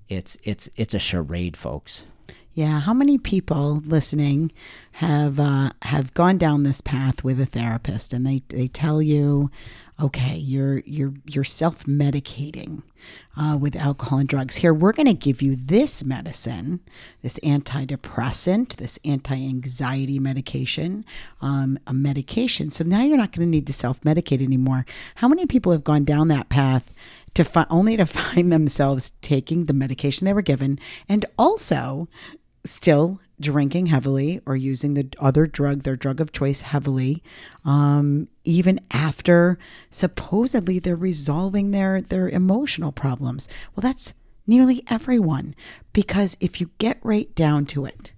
It's 0.08 0.38
it's 0.44 0.70
it's 0.76 0.94
a 0.94 1.00
charade, 1.00 1.58
folks. 1.58 2.06
Yeah, 2.54 2.80
how 2.80 2.94
many 2.94 3.18
people 3.18 3.82
listening 3.86 4.54
have 4.94 5.42
uh, 5.42 5.72
have 5.82 6.14
gone 6.14 6.38
down 6.38 6.64
this 6.64 6.80
path 6.80 7.22
with 7.22 7.40
a 7.42 7.46
therapist, 7.46 8.14
and 8.14 8.26
they 8.26 8.44
they 8.48 8.68
tell 8.68 9.02
you, 9.02 9.52
okay, 10.00 10.36
you're 10.36 10.80
you're 10.80 11.14
you're 11.26 11.44
self 11.44 11.86
medicating 11.86 12.84
uh, 13.38 13.58
with 13.60 13.76
alcohol 13.76 14.20
and 14.20 14.28
drugs. 14.28 14.58
Here, 14.58 14.74
we're 14.74 14.92
going 14.92 15.08
to 15.08 15.14
give 15.14 15.42
you 15.42 15.56
this 15.56 16.04
medicine, 16.04 16.82
this 17.22 17.40
antidepressant, 17.40 18.76
this 18.76 19.00
anti 19.06 19.36
anxiety 19.36 20.20
medication, 20.20 21.06
um, 21.42 21.80
a 21.88 21.94
medication. 21.94 22.70
So 22.70 22.84
now 22.84 23.04
you're 23.04 23.18
not 23.18 23.32
going 23.32 23.46
to 23.48 23.52
need 23.52 23.68
to 23.68 23.74
self 23.74 24.02
medicate 24.02 24.44
anymore. 24.44 24.86
How 25.16 25.28
many 25.28 25.46
people 25.46 25.72
have 25.72 25.84
gone 25.84 26.04
down 26.04 26.28
that 26.30 26.50
path? 26.50 26.92
To 27.36 27.44
fi- 27.44 27.68
only 27.70 27.98
to 27.98 28.06
find 28.06 28.52
themselves 28.52 29.12
taking 29.22 29.66
the 29.66 29.74
medication 29.74 30.26
they 30.26 30.34
were 30.34 30.42
given, 30.42 30.80
and 31.08 31.26
also 31.38 32.08
still 32.66 33.20
drinking 33.40 33.88
heavily 33.88 34.40
or 34.46 34.56
using 34.56 34.94
the 34.94 35.08
other 35.20 35.46
drug, 35.46 35.84
their 35.84 35.96
drug 35.96 36.22
of 36.22 36.32
choice, 36.32 36.62
heavily, 36.62 37.22
um, 37.64 38.28
even 38.44 38.80
after 38.92 39.58
supposedly 39.90 40.80
they're 40.80 40.96
resolving 40.96 41.72
their 41.72 42.02
their 42.02 42.30
emotional 42.30 42.92
problems. 42.92 43.48
Well, 43.76 43.82
that's 43.82 44.14
nearly 44.48 44.84
everyone 44.90 45.56
because 45.94 46.38
if 46.40 46.62
you 46.62 46.70
get 46.78 47.00
right 47.04 47.34
down 47.36 47.66
to 47.68 47.86
it, 47.86 48.14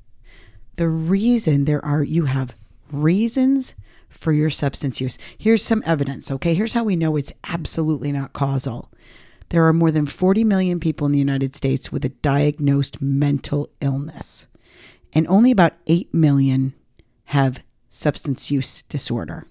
the 0.76 0.88
reason 0.90 1.66
there 1.66 1.84
are 1.84 2.04
you 2.04 2.26
have 2.26 2.56
reasons 2.92 3.76
for 4.10 4.32
your 4.32 4.50
substance 4.50 5.02
use. 5.02 5.18
Here's 5.38 5.64
some 5.64 5.84
evidence, 5.86 6.32
okay? 6.32 6.54
Here's 6.54 6.74
how 6.74 6.84
we 6.84 6.96
know 6.96 7.16
it's 7.16 7.34
absolutely 7.48 8.12
not 8.12 8.34
causal. 8.34 8.92
There 9.50 9.66
are 9.66 9.74
more 9.74 9.92
than 9.92 10.06
40 10.06 10.44
million 10.44 10.80
people 10.80 11.06
in 11.06 11.14
the 11.14 11.20
United 11.20 11.56
States 11.56 11.92
with 11.92 12.04
a 12.04 12.10
diagnosed 12.10 13.02
mental 13.02 13.70
illness, 13.80 14.48
and 15.14 15.28
only 15.28 15.52
about 15.52 15.74
8 15.88 16.14
million 16.14 16.74
have 17.26 17.64
substance 17.90 18.52
use 18.52 18.84
disorder 18.84 19.48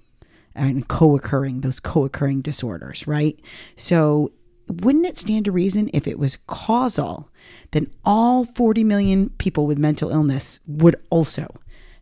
and 0.55 0.89
co 0.89 1.17
occurring, 1.17 1.61
those 1.61 1.81
co 1.81 2.05
occurring 2.05 2.41
disorders, 2.41 3.07
right? 3.07 3.39
So, 3.77 4.33
wouldn't 4.69 5.07
it 5.07 5.17
stand 5.19 5.45
to 5.45 5.53
reason 5.53 5.91
if 5.93 6.09
it 6.09 6.19
was 6.19 6.39
causal, 6.47 7.31
then 7.71 7.91
all 8.05 8.45
40 8.45 8.83
million 8.83 9.31
people 9.31 9.67
with 9.67 9.79
mental 9.79 10.11
illness 10.11 10.59
would 10.67 10.97
also 11.09 11.47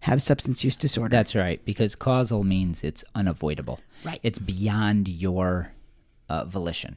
have 0.01 0.23
substance 0.23 0.65
use 0.65 0.77
disorder? 0.77 1.11
That's 1.11 1.35
right, 1.35 1.63
because 1.65 1.95
causal 1.95 2.45
means 2.45 2.83
it's 2.83 3.05
unavoidable. 3.15 3.81
Right. 4.05 4.21
It's 4.23 4.39
beyond 4.39 5.09
your 5.09 5.73
uh, 6.29 6.45
volition. 6.45 6.97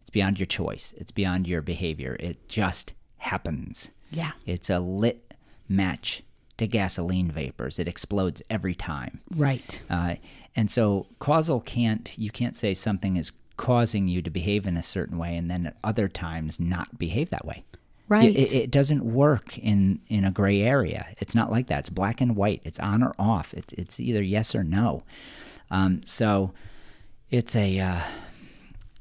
It's 0.00 0.10
beyond 0.10 0.38
your 0.40 0.46
choice. 0.46 0.94
It's 0.96 1.10
beyond 1.10 1.46
your 1.46 1.62
behavior. 1.62 2.16
It 2.18 2.48
just 2.48 2.94
happens. 3.18 3.90
yeah. 4.10 4.32
It's 4.44 4.70
a 4.70 4.80
lit 4.80 5.25
match 5.68 6.22
to 6.56 6.66
gasoline 6.66 7.30
vapors. 7.30 7.78
It 7.78 7.88
explodes 7.88 8.42
every 8.48 8.74
time. 8.74 9.20
Right. 9.34 9.82
Uh, 9.90 10.16
and 10.54 10.70
so 10.70 11.06
causal 11.18 11.60
can't, 11.60 12.16
you 12.18 12.30
can't 12.30 12.56
say 12.56 12.72
something 12.74 13.16
is 13.16 13.32
causing 13.56 14.08
you 14.08 14.22
to 14.22 14.30
behave 14.30 14.66
in 14.66 14.76
a 14.76 14.82
certain 14.82 15.18
way 15.18 15.36
and 15.36 15.50
then 15.50 15.66
at 15.66 15.76
other 15.84 16.08
times 16.08 16.58
not 16.58 16.98
behave 16.98 17.30
that 17.30 17.44
way. 17.44 17.64
Right. 18.08 18.36
It, 18.36 18.54
it 18.54 18.70
doesn't 18.70 19.04
work 19.04 19.58
in, 19.58 20.00
in 20.08 20.24
a 20.24 20.30
gray 20.30 20.62
area. 20.62 21.08
It's 21.18 21.34
not 21.34 21.50
like 21.50 21.66
that. 21.66 21.80
It's 21.80 21.90
black 21.90 22.20
and 22.20 22.36
white. 22.36 22.62
It's 22.64 22.78
on 22.78 23.02
or 23.02 23.14
off. 23.18 23.52
It's, 23.52 23.72
it's 23.74 24.00
either 24.00 24.22
yes 24.22 24.54
or 24.54 24.62
no. 24.62 25.02
Um, 25.70 26.02
so 26.04 26.52
it's 27.30 27.56
a, 27.56 27.78
uh, 27.80 28.00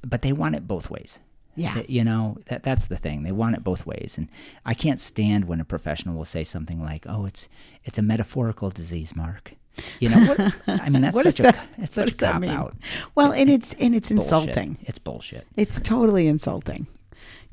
but 0.03 0.23
they 0.23 0.33
want 0.33 0.55
it 0.55 0.67
both 0.67 0.89
ways. 0.89 1.19
Yeah. 1.55 1.75
That- 1.75 1.89
you 1.89 2.03
know 2.03 2.37
that 2.47 2.63
that's 2.63 2.85
the 2.87 2.97
thing. 2.97 3.23
They 3.23 3.31
want 3.31 3.55
it 3.55 3.63
both 3.63 3.85
ways, 3.85 4.15
and 4.17 4.27
I 4.65 4.73
can't 4.73 4.99
stand 4.99 5.45
when 5.45 5.59
a 5.61 5.65
professional 5.65 6.15
will 6.15 6.25
say 6.25 6.43
something 6.43 6.81
like, 6.83 7.05
"Oh, 7.07 7.25
it's 7.25 7.47
it's 7.83 7.97
a 7.97 8.01
metaphorical 8.01 8.69
disease, 8.69 9.15
Mark." 9.15 9.53
You 9.99 10.09
know 10.09 10.25
what? 10.25 10.53
I 10.67 10.89
mean, 10.89 11.01
that's 11.03 11.15
What 11.15 11.25
such 11.25 11.39
a 11.41 11.49
it's 11.77 11.97
what 11.97 12.07
such 12.07 12.07
a 12.07 12.11
does 12.11 12.17
that 12.17 12.33
cop 12.41 12.43
out. 12.49 12.75
Well, 13.13 13.31
and 13.33 13.49
it's 13.49 13.73
and 13.73 13.93
it's 13.95 14.07
Bullshit. 14.09 14.23
insulting. 14.23 14.77
It's 14.83 14.99
bullshit. 14.99 15.47
It's 15.57 15.79
totally 15.79 16.27
insulting. 16.27 16.87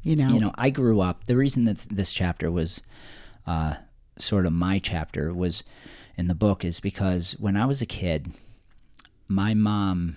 You 0.02 0.16
know. 0.16 0.28
You 0.30 0.40
know, 0.40 0.52
I 0.56 0.70
grew 0.70 1.00
up. 1.00 1.24
The 1.26 1.36
reason 1.36 1.64
that 1.66 1.86
this 1.90 2.12
chapter 2.12 2.50
was 2.50 2.82
uh, 3.46 3.74
sort 4.18 4.46
of 4.46 4.52
my 4.52 4.78
chapter 4.80 5.32
was 5.32 5.62
in 6.16 6.26
the 6.28 6.34
book 6.34 6.64
is 6.64 6.80
because 6.80 7.32
when 7.38 7.56
I 7.56 7.66
was 7.66 7.80
a 7.82 7.86
kid, 7.86 8.32
my 9.28 9.54
mom, 9.54 10.16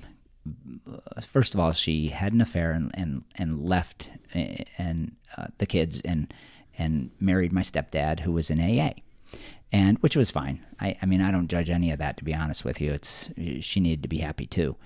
first 1.21 1.53
of 1.53 1.59
all, 1.59 1.71
she 1.71 2.09
had 2.09 2.33
an 2.33 2.41
affair 2.41 2.71
and 2.71 2.91
and, 2.93 3.23
and 3.35 3.63
left 3.63 4.11
uh, 4.35 4.63
and 4.77 5.15
uh, 5.37 5.47
the 5.57 5.65
kids 5.65 6.01
and 6.01 6.33
and 6.77 7.11
married 7.19 7.53
my 7.53 7.61
stepdad 7.61 8.21
who 8.21 8.31
was 8.31 8.49
in 8.49 8.59
AA. 8.59 8.93
And 9.71 9.97
which 9.99 10.15
was 10.15 10.31
fine. 10.31 10.65
I, 10.79 10.95
I 11.01 11.05
mean, 11.05 11.21
I 11.21 11.31
don't 11.31 11.47
judge 11.47 11.69
any 11.69 11.91
of 11.91 11.99
that 11.99 12.17
to 12.17 12.23
be 12.23 12.33
honest 12.33 12.63
with 12.63 12.79
you. 12.79 12.91
It's 12.93 13.29
she 13.61 13.79
needed 13.79 14.03
to 14.03 14.09
be 14.09 14.19
happy 14.19 14.45
too. 14.45 14.77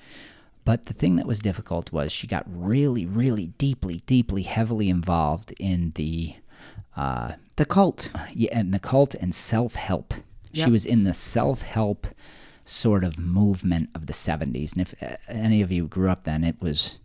But 0.66 0.86
the 0.86 0.94
thing 0.94 1.16
that 1.16 1.26
was 1.26 1.40
difficult 1.40 1.92
was 1.92 2.12
she 2.12 2.28
got 2.28 2.46
really, 2.48 3.06
really 3.06 3.48
deeply, 3.48 4.04
deeply, 4.06 4.44
heavily 4.44 4.90
involved 4.90 5.54
in 5.60 5.94
the, 5.96 6.36
uh, 6.96 7.34
the 7.56 7.66
cult. 7.66 8.12
yeah, 8.34 8.50
and 8.52 8.74
the 8.74 8.80
cult 8.80 9.16
and 9.16 9.34
self 9.34 9.76
help. 9.76 10.14
Yep. 10.52 10.66
She 10.66 10.72
was 10.72 10.86
in 10.86 11.06
the 11.06 11.14
self 11.14 11.62
help 11.64 12.08
sort 12.70 13.04
of 13.04 13.18
movement 13.18 13.90
of 13.96 14.06
the 14.06 14.14
'70s, 14.14 14.74
and 14.74 14.82
if 14.82 14.94
uh, 15.04 15.16
any 15.28 15.62
of 15.62 15.72
you 15.72 15.88
grew 15.88 16.10
up 16.10 16.24
then, 16.24 16.44
it 16.44 16.62
was, 16.62 17.00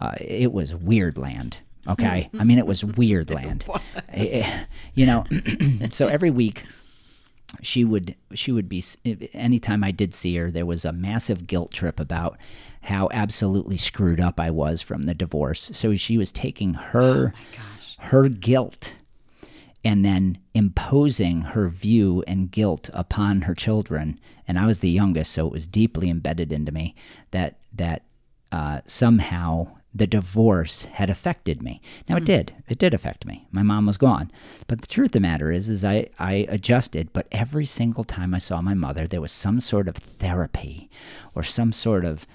uh, 0.00 0.14
it 0.20 0.52
was 0.52 0.74
weird 0.74 1.16
land. 1.18 1.58
Okay, 1.88 2.30
I 2.38 2.44
mean 2.44 2.58
it 2.58 2.66
was 2.66 2.84
weird 2.84 3.30
land. 3.30 3.64
Eh, 4.08 4.64
You 4.94 5.06
know, 5.06 5.24
so 5.90 6.06
every 6.08 6.30
week 6.30 6.64
she 7.62 7.84
would 7.84 8.16
she 8.32 8.50
would 8.52 8.68
be 8.68 8.82
anytime 9.32 9.84
I 9.84 9.90
did 9.92 10.12
see 10.14 10.34
her 10.36 10.50
there 10.50 10.66
was 10.66 10.84
a 10.84 10.92
massive 10.92 11.46
guilt 11.46 11.70
trip 11.72 12.00
about 12.00 12.36
how 12.82 13.08
absolutely 13.12 13.76
screwed 13.76 14.20
up 14.20 14.40
I 14.40 14.50
was 14.50 14.82
from 14.82 15.02
the 15.02 15.14
divorce. 15.14 15.70
So 15.72 15.94
she 15.94 16.18
was 16.18 16.32
taking 16.32 16.74
her 16.74 17.32
her 17.98 18.28
guilt 18.28 18.94
and 19.84 20.04
then 20.04 20.38
imposing 20.54 21.42
her 21.42 21.68
view 21.68 22.24
and 22.26 22.50
guilt 22.50 22.88
upon 22.94 23.42
her 23.42 23.54
children. 23.54 24.18
And 24.48 24.58
I 24.58 24.66
was 24.66 24.78
the 24.78 24.90
youngest, 24.90 25.32
so 25.32 25.46
it 25.46 25.52
was 25.52 25.66
deeply 25.66 26.08
embedded 26.08 26.52
into 26.52 26.72
me 26.72 26.94
that 27.32 27.58
that 27.72 28.02
uh, 28.50 28.80
somehow 28.86 29.68
the 29.94 30.06
divorce 30.06 30.86
had 30.86 31.08
affected 31.08 31.62
me. 31.62 31.80
Now 32.08 32.16
it 32.16 32.24
did. 32.24 32.52
It 32.68 32.78
did 32.78 32.94
affect 32.94 33.24
me. 33.26 33.46
My 33.52 33.62
mom 33.62 33.86
was 33.86 33.96
gone. 33.96 34.32
But 34.66 34.80
the 34.80 34.88
truth 34.88 35.10
of 35.10 35.12
the 35.12 35.20
matter 35.20 35.52
is 35.52 35.68
is 35.68 35.84
I, 35.84 36.08
I 36.18 36.46
adjusted, 36.48 37.12
but 37.12 37.28
every 37.30 37.64
single 37.64 38.04
time 38.04 38.34
I 38.34 38.38
saw 38.38 38.60
my 38.60 38.74
mother, 38.74 39.06
there 39.06 39.20
was 39.20 39.30
some 39.30 39.60
sort 39.60 39.86
of 39.86 39.96
therapy 39.96 40.90
or 41.34 41.44
some 41.44 41.72
sort 41.72 42.04
of 42.04 42.26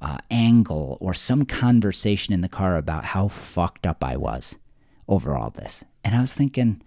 uh, 0.00 0.18
angle 0.30 0.98
or 1.00 1.14
some 1.14 1.44
conversation 1.44 2.34
in 2.34 2.40
the 2.40 2.48
car 2.48 2.76
about 2.76 3.06
how 3.06 3.28
fucked 3.28 3.86
up 3.86 4.02
I 4.02 4.16
was 4.16 4.56
over 5.08 5.36
all 5.36 5.50
this. 5.50 5.84
And 6.04 6.14
I 6.14 6.20
was 6.20 6.34
thinking, 6.34 6.82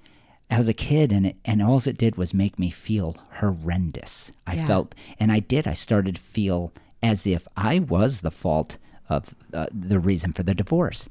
I 0.51 0.57
was 0.57 0.67
a 0.67 0.73
kid, 0.73 1.11
and 1.11 1.25
it, 1.27 1.35
and 1.45 1.61
all 1.61 1.77
it 1.85 1.97
did 1.97 2.15
was 2.17 2.33
make 2.33 2.57
me 2.57 2.69
feel 2.71 3.15
horrendous. 3.39 4.31
I 4.47 4.55
Yeah. 4.55 4.67
felt, 4.67 4.95
and 5.19 5.31
I 5.31 5.39
did. 5.39 5.67
I 5.67 5.73
started 5.73 6.15
to 6.15 6.21
feel 6.21 6.73
as 7.03 7.27
if 7.27 7.47
I 7.55 7.79
was 7.79 8.21
the 8.21 8.31
fault 8.31 8.77
of 9.09 9.33
uh, 9.53 9.67
the 9.71 9.99
reason 9.99 10.33
for 10.33 10.43
the 10.43 10.53
divorce. 10.55 11.07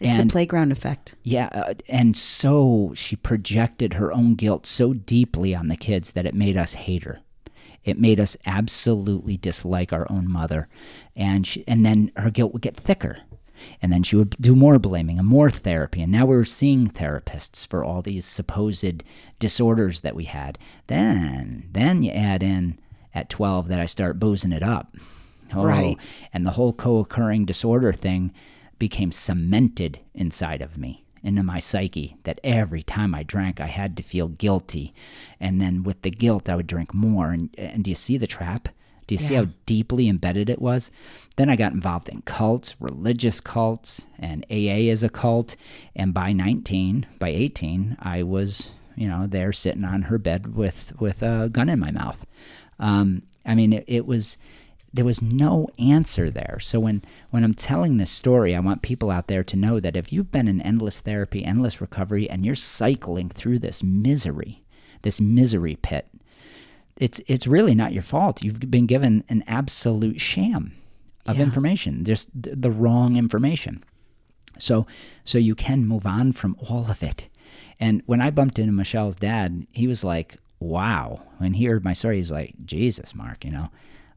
It's 0.00 0.08
and 0.10 0.28
the 0.28 0.32
playground 0.32 0.72
effect. 0.72 1.14
yeah, 1.22 1.48
uh, 1.52 1.74
and 1.88 2.16
so 2.16 2.92
she 2.96 3.14
projected 3.16 3.94
her 3.94 4.12
own 4.12 4.34
guilt 4.34 4.66
so 4.66 4.92
deeply 4.92 5.54
on 5.54 5.68
the 5.68 5.76
kids 5.76 6.12
that 6.12 6.26
it 6.26 6.34
made 6.34 6.56
us 6.56 6.72
hate 6.74 7.04
her. 7.04 7.20
It 7.84 7.98
made 7.98 8.18
us 8.20 8.36
absolutely 8.46 9.36
dislike 9.36 9.92
our 9.92 10.06
own 10.10 10.30
mother, 10.30 10.68
and 11.16 11.46
she, 11.46 11.64
and 11.68 11.84
then 11.86 12.10
her 12.16 12.30
guilt 12.30 12.52
would 12.52 12.62
get 12.62 12.76
thicker, 12.76 13.18
and 13.80 13.92
then 13.92 14.02
she 14.02 14.16
would 14.16 14.36
do 14.40 14.54
more 14.56 14.78
blaming 14.78 15.18
and 15.18 15.26
more 15.28 15.50
therapy, 15.50 16.02
and 16.02 16.10
now 16.12 16.26
we 16.26 16.36
were 16.36 16.44
seeing 16.44 16.88
therapists 16.88 17.66
for 17.66 17.84
all 17.84 18.02
these 18.02 18.24
supposed 18.24 19.02
disorders 19.38 20.00
that 20.00 20.14
we 20.16 20.24
had. 20.24 20.58
Then, 20.86 21.68
then 21.72 22.02
you 22.02 22.10
add 22.12 22.42
in 22.42 22.78
at 23.14 23.28
twelve 23.28 23.68
that 23.68 23.80
I 23.80 23.86
start 23.86 24.18
boozing 24.20 24.52
it 24.52 24.62
up. 24.62 24.96
Oh, 25.54 25.64
Right. 25.64 25.98
and 26.32 26.46
the 26.46 26.52
whole 26.52 26.72
co-occurring 26.72 27.44
disorder 27.44 27.92
thing 27.92 28.32
became 28.78 29.12
cemented 29.12 30.00
inside 30.14 30.62
of 30.62 30.78
me 30.78 31.04
into 31.22 31.42
my 31.42 31.58
psyche 31.58 32.16
that 32.24 32.40
every 32.42 32.82
time 32.82 33.14
I 33.14 33.22
drank 33.22 33.60
I 33.60 33.66
had 33.66 33.96
to 33.98 34.02
feel 34.02 34.28
guilty 34.28 34.92
and 35.38 35.60
then 35.60 35.82
with 35.84 36.02
the 36.02 36.10
guilt 36.10 36.48
I 36.48 36.56
would 36.56 36.66
drink 36.66 36.92
more 36.94 37.30
and 37.30 37.54
and 37.56 37.84
do 37.84 37.90
you 37.90 37.94
see 37.94 38.16
the 38.16 38.26
trap 38.26 38.70
do 39.12 39.22
you 39.22 39.28
see 39.28 39.34
how 39.34 39.48
deeply 39.66 40.08
embedded 40.08 40.48
it 40.48 40.60
was? 40.62 40.90
Then 41.36 41.50
I 41.50 41.56
got 41.56 41.72
involved 41.72 42.08
in 42.08 42.22
cults 42.22 42.76
religious 42.80 43.40
cults 43.40 44.06
and 44.18 44.46
AA 44.50 44.88
is 44.88 45.02
a 45.02 45.10
cult. 45.10 45.54
And 45.94 46.14
by 46.14 46.32
19 46.32 47.06
by 47.18 47.28
18 47.28 47.98
I 48.00 48.22
was 48.22 48.70
you 48.96 49.06
know 49.06 49.26
there 49.26 49.52
sitting 49.52 49.84
on 49.84 50.02
her 50.02 50.16
bed 50.16 50.54
with 50.54 50.98
with 50.98 51.22
a 51.22 51.50
gun 51.52 51.68
in 51.68 51.78
my 51.78 51.90
mouth. 51.90 52.26
Um, 52.78 53.22
I 53.44 53.54
mean 53.54 53.74
it, 53.74 53.84
it 53.86 54.06
was 54.06 54.38
there 54.94 55.04
was 55.04 55.20
no 55.20 55.68
answer 55.78 56.30
there. 56.30 56.58
So 56.60 56.80
when 56.80 57.02
when 57.28 57.44
I'm 57.44 57.54
telling 57.54 57.98
this 57.98 58.10
story, 58.10 58.56
I 58.56 58.60
want 58.60 58.80
people 58.80 59.10
out 59.10 59.26
there 59.26 59.44
to 59.44 59.56
know 59.56 59.78
that 59.78 59.96
if 59.96 60.10
you've 60.10 60.32
been 60.32 60.48
in 60.48 60.62
endless 60.62 61.00
therapy, 61.00 61.44
endless 61.44 61.82
recovery, 61.82 62.30
and 62.30 62.46
you're 62.46 62.54
cycling 62.54 63.28
through 63.28 63.58
this 63.58 63.82
misery, 63.82 64.64
this 65.02 65.20
misery 65.20 65.76
pit, 65.76 66.08
it's 67.04 67.18
it's 67.26 67.46
really 67.46 67.74
not 67.74 67.92
your 67.92 68.02
fault. 68.14 68.42
You've 68.44 68.60
been 68.76 68.86
given 68.86 69.24
an 69.28 69.42
absolute 69.46 70.20
sham 70.20 70.72
of 71.26 71.36
Yeah. 71.36 71.42
information, 71.48 72.04
just 72.04 72.28
th- 72.42 72.56
the 72.58 72.70
wrong 72.70 73.16
information. 73.16 73.74
So 74.58 74.86
so 75.24 75.38
you 75.38 75.54
can 75.54 75.86
move 75.86 76.06
on 76.06 76.32
from 76.32 76.56
all 76.68 76.86
of 76.90 77.02
it. 77.02 77.28
And 77.80 78.02
when 78.06 78.20
I 78.20 78.30
bumped 78.30 78.58
into 78.58 78.72
Michelle's 78.72 79.16
dad, 79.16 79.66
he 79.72 79.86
was 79.86 80.04
like, 80.04 80.36
"Wow!" 80.60 81.22
When 81.38 81.54
he 81.54 81.64
heard 81.66 81.84
my 81.84 81.92
story, 81.94 82.16
he's 82.16 82.30
like, 82.40 82.54
"Jesus, 82.64 83.14
Mark, 83.14 83.44
you 83.44 83.50
know." 83.50 83.68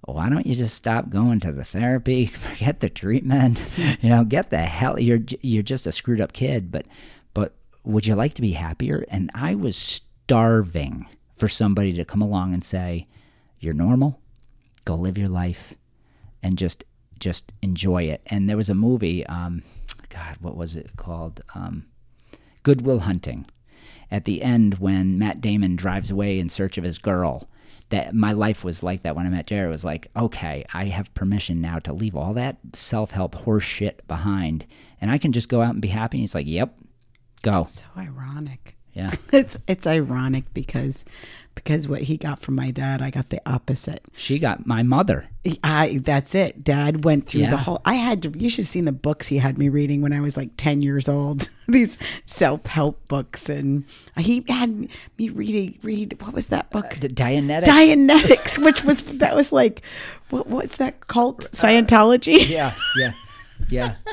Why 0.08 0.30
don't 0.30 0.46
you 0.46 0.54
just 0.54 0.75
stop 0.75 1.10
going 1.10 1.39
to 1.39 1.51
the 1.51 1.63
therapy? 1.63 2.25
Forget 2.48 2.80
the 2.80 2.89
treatment. 2.89 3.58
You 4.01 4.10
know, 4.10 4.24
get 4.24 4.51
the 4.51 4.60
hell. 4.60 5.00
You're 5.00 5.22
you're 5.42 5.63
just 5.74 5.88
a 5.88 5.92
screwed 5.92 6.22
up 6.22 6.34
kid. 6.34 6.72
But 6.72 6.86
but 7.34 7.56
would 7.84 8.06
you 8.06 8.13
like 8.15 8.36
to 8.36 8.42
be 8.44 8.51
happier? 8.51 9.04
And 9.10 9.32
I 9.34 9.56
was 9.56 9.75
starving 9.75 11.08
for 11.36 11.48
somebody 11.48 11.94
to 11.94 12.06
come 12.06 12.22
along 12.22 12.54
and 12.54 12.63
say, 12.63 13.08
"You're 13.60 13.74
normal. 13.74 14.20
Go 14.86 14.96
live 14.96 15.18
your 15.18 15.30
life, 15.30 15.75
and 16.42 16.58
just 16.58 16.84
just 17.20 17.51
enjoy 17.62 18.04
it." 18.04 18.22
And 18.27 18.50
there 18.50 18.58
was 18.58 18.70
a 18.70 18.75
movie. 18.75 19.25
Um, 19.27 19.63
God, 20.10 20.38
what 20.39 20.56
was 20.56 20.75
it 20.75 20.96
called? 20.96 21.42
Um, 21.54 21.86
Good 22.63 22.82
Will 22.82 23.00
Hunting. 23.00 23.46
At 24.10 24.25
the 24.25 24.42
end, 24.42 24.75
when 24.75 25.18
Matt 25.18 25.42
Damon 25.42 25.75
drives 25.75 26.12
away 26.12 26.39
in 26.39 26.50
search 26.50 26.77
of 26.77 26.84
his 26.84 26.98
girl, 26.98 27.50
that 27.89 28.15
my 28.15 28.32
life 28.32 28.63
was 28.63 28.82
like 28.84 29.04
that 29.04 29.15
when 29.15 29.25
I 29.25 29.30
met 29.30 29.48
Jared. 29.48 29.68
It 29.68 29.72
was 29.72 29.86
like, 29.86 30.08
okay, 30.15 30.65
I 30.74 30.86
have 30.86 31.13
permission 31.13 31.62
now 31.62 31.80
to 31.80 31.94
leave 31.94 32.15
all 32.15 32.34
that 32.34 32.58
self 32.74 33.12
help 33.12 33.36
horse 33.36 33.63
shit 33.63 34.08
behind, 34.08 34.65
and 35.00 35.12
I 35.12 35.18
can 35.18 35.32
just 35.32 35.50
go 35.50 35.62
out 35.62 35.74
and 35.74 35.82
be 35.82 35.89
happy. 35.89 36.18
And 36.18 36.22
he's 36.22 36.36
like, 36.36 36.48
yep, 36.48 36.77
go. 37.42 37.65
So 37.70 37.86
ironic. 37.98 38.75
Yeah. 38.96 39.12
It's 39.32 39.58
it's 39.68 39.86
ironic 39.86 40.46
because 40.54 41.04
because 41.54 41.88
what 41.88 42.02
he 42.04 42.18
got 42.18 42.40
from 42.40 42.56
my 42.56 42.70
dad, 42.72 43.02
I 43.02 43.10
got 43.10 43.30
the 43.30 43.42
opposite. 43.46 44.04
She 44.16 44.40
got 44.40 44.66
my 44.66 44.84
mother. 44.84 45.28
I 45.64 46.00
that's 46.04 46.34
it. 46.34 46.64
Dad 46.64 47.04
went 47.06 47.28
through 47.28 47.42
Yeah. 47.42 47.52
the 47.52 47.58
whole. 47.58 47.82
I 47.86 47.96
had 47.96 48.22
to. 48.24 48.30
You 48.38 48.50
should 48.50 48.64
have 48.64 48.70
seen 48.70 48.86
the 48.86 48.92
books 48.94 49.28
he 49.28 49.38
had 49.40 49.58
me 49.58 49.68
reading 49.70 50.02
when 50.02 50.12
I 50.14 50.22
was 50.22 50.36
like 50.38 50.52
ten 50.58 50.82
years 50.82 51.08
old. 51.10 51.50
These 51.68 51.98
self 52.25 52.66
help 52.68 53.06
books, 53.10 53.50
and 53.50 53.84
he 54.18 54.44
had 54.48 54.88
me 55.18 55.30
reading. 55.30 55.78
Read 55.84 56.18
what 56.22 56.34
was 56.34 56.48
that 56.48 56.70
book? 56.72 56.98
Uh, 56.98 57.00
the 57.02 57.10
Dianetic. 57.10 57.66
Dianetics, 57.66 58.58
which 58.64 58.84
was 58.86 59.02
that 59.02 59.36
was 59.36 59.52
like, 59.52 59.82
what 60.30 60.48
what's 60.48 60.78
that 60.78 61.08
cult? 61.08 61.46
Uh, 61.46 61.50
Scientology. 61.50 62.48
yeah, 62.50 62.74
yeah, 62.98 63.14
yeah. 63.69 63.95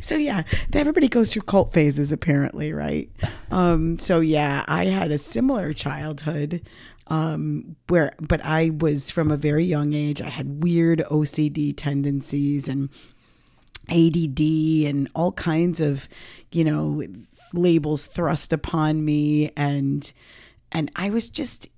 So 0.00 0.14
yeah, 0.14 0.44
everybody 0.72 1.08
goes 1.08 1.32
through 1.32 1.42
cult 1.42 1.72
phases 1.72 2.12
apparently, 2.12 2.72
right? 2.72 3.10
Um, 3.50 3.98
so 3.98 4.20
yeah, 4.20 4.64
I 4.68 4.86
had 4.86 5.10
a 5.10 5.18
similar 5.18 5.72
childhood 5.72 6.62
um, 7.08 7.76
where, 7.88 8.12
but 8.20 8.44
I 8.44 8.70
was 8.70 9.10
from 9.10 9.30
a 9.30 9.36
very 9.36 9.64
young 9.64 9.92
age. 9.92 10.22
I 10.22 10.28
had 10.28 10.62
weird 10.62 11.00
OCD 11.10 11.74
tendencies 11.76 12.68
and 12.68 12.88
ADD 13.90 14.40
and 14.88 15.08
all 15.14 15.32
kinds 15.32 15.80
of, 15.80 16.08
you 16.52 16.64
know, 16.64 17.02
labels 17.52 18.06
thrust 18.06 18.52
upon 18.52 19.04
me 19.04 19.50
and 19.56 20.12
and 20.72 20.90
I 20.96 21.10
was 21.10 21.28
just 21.30 21.68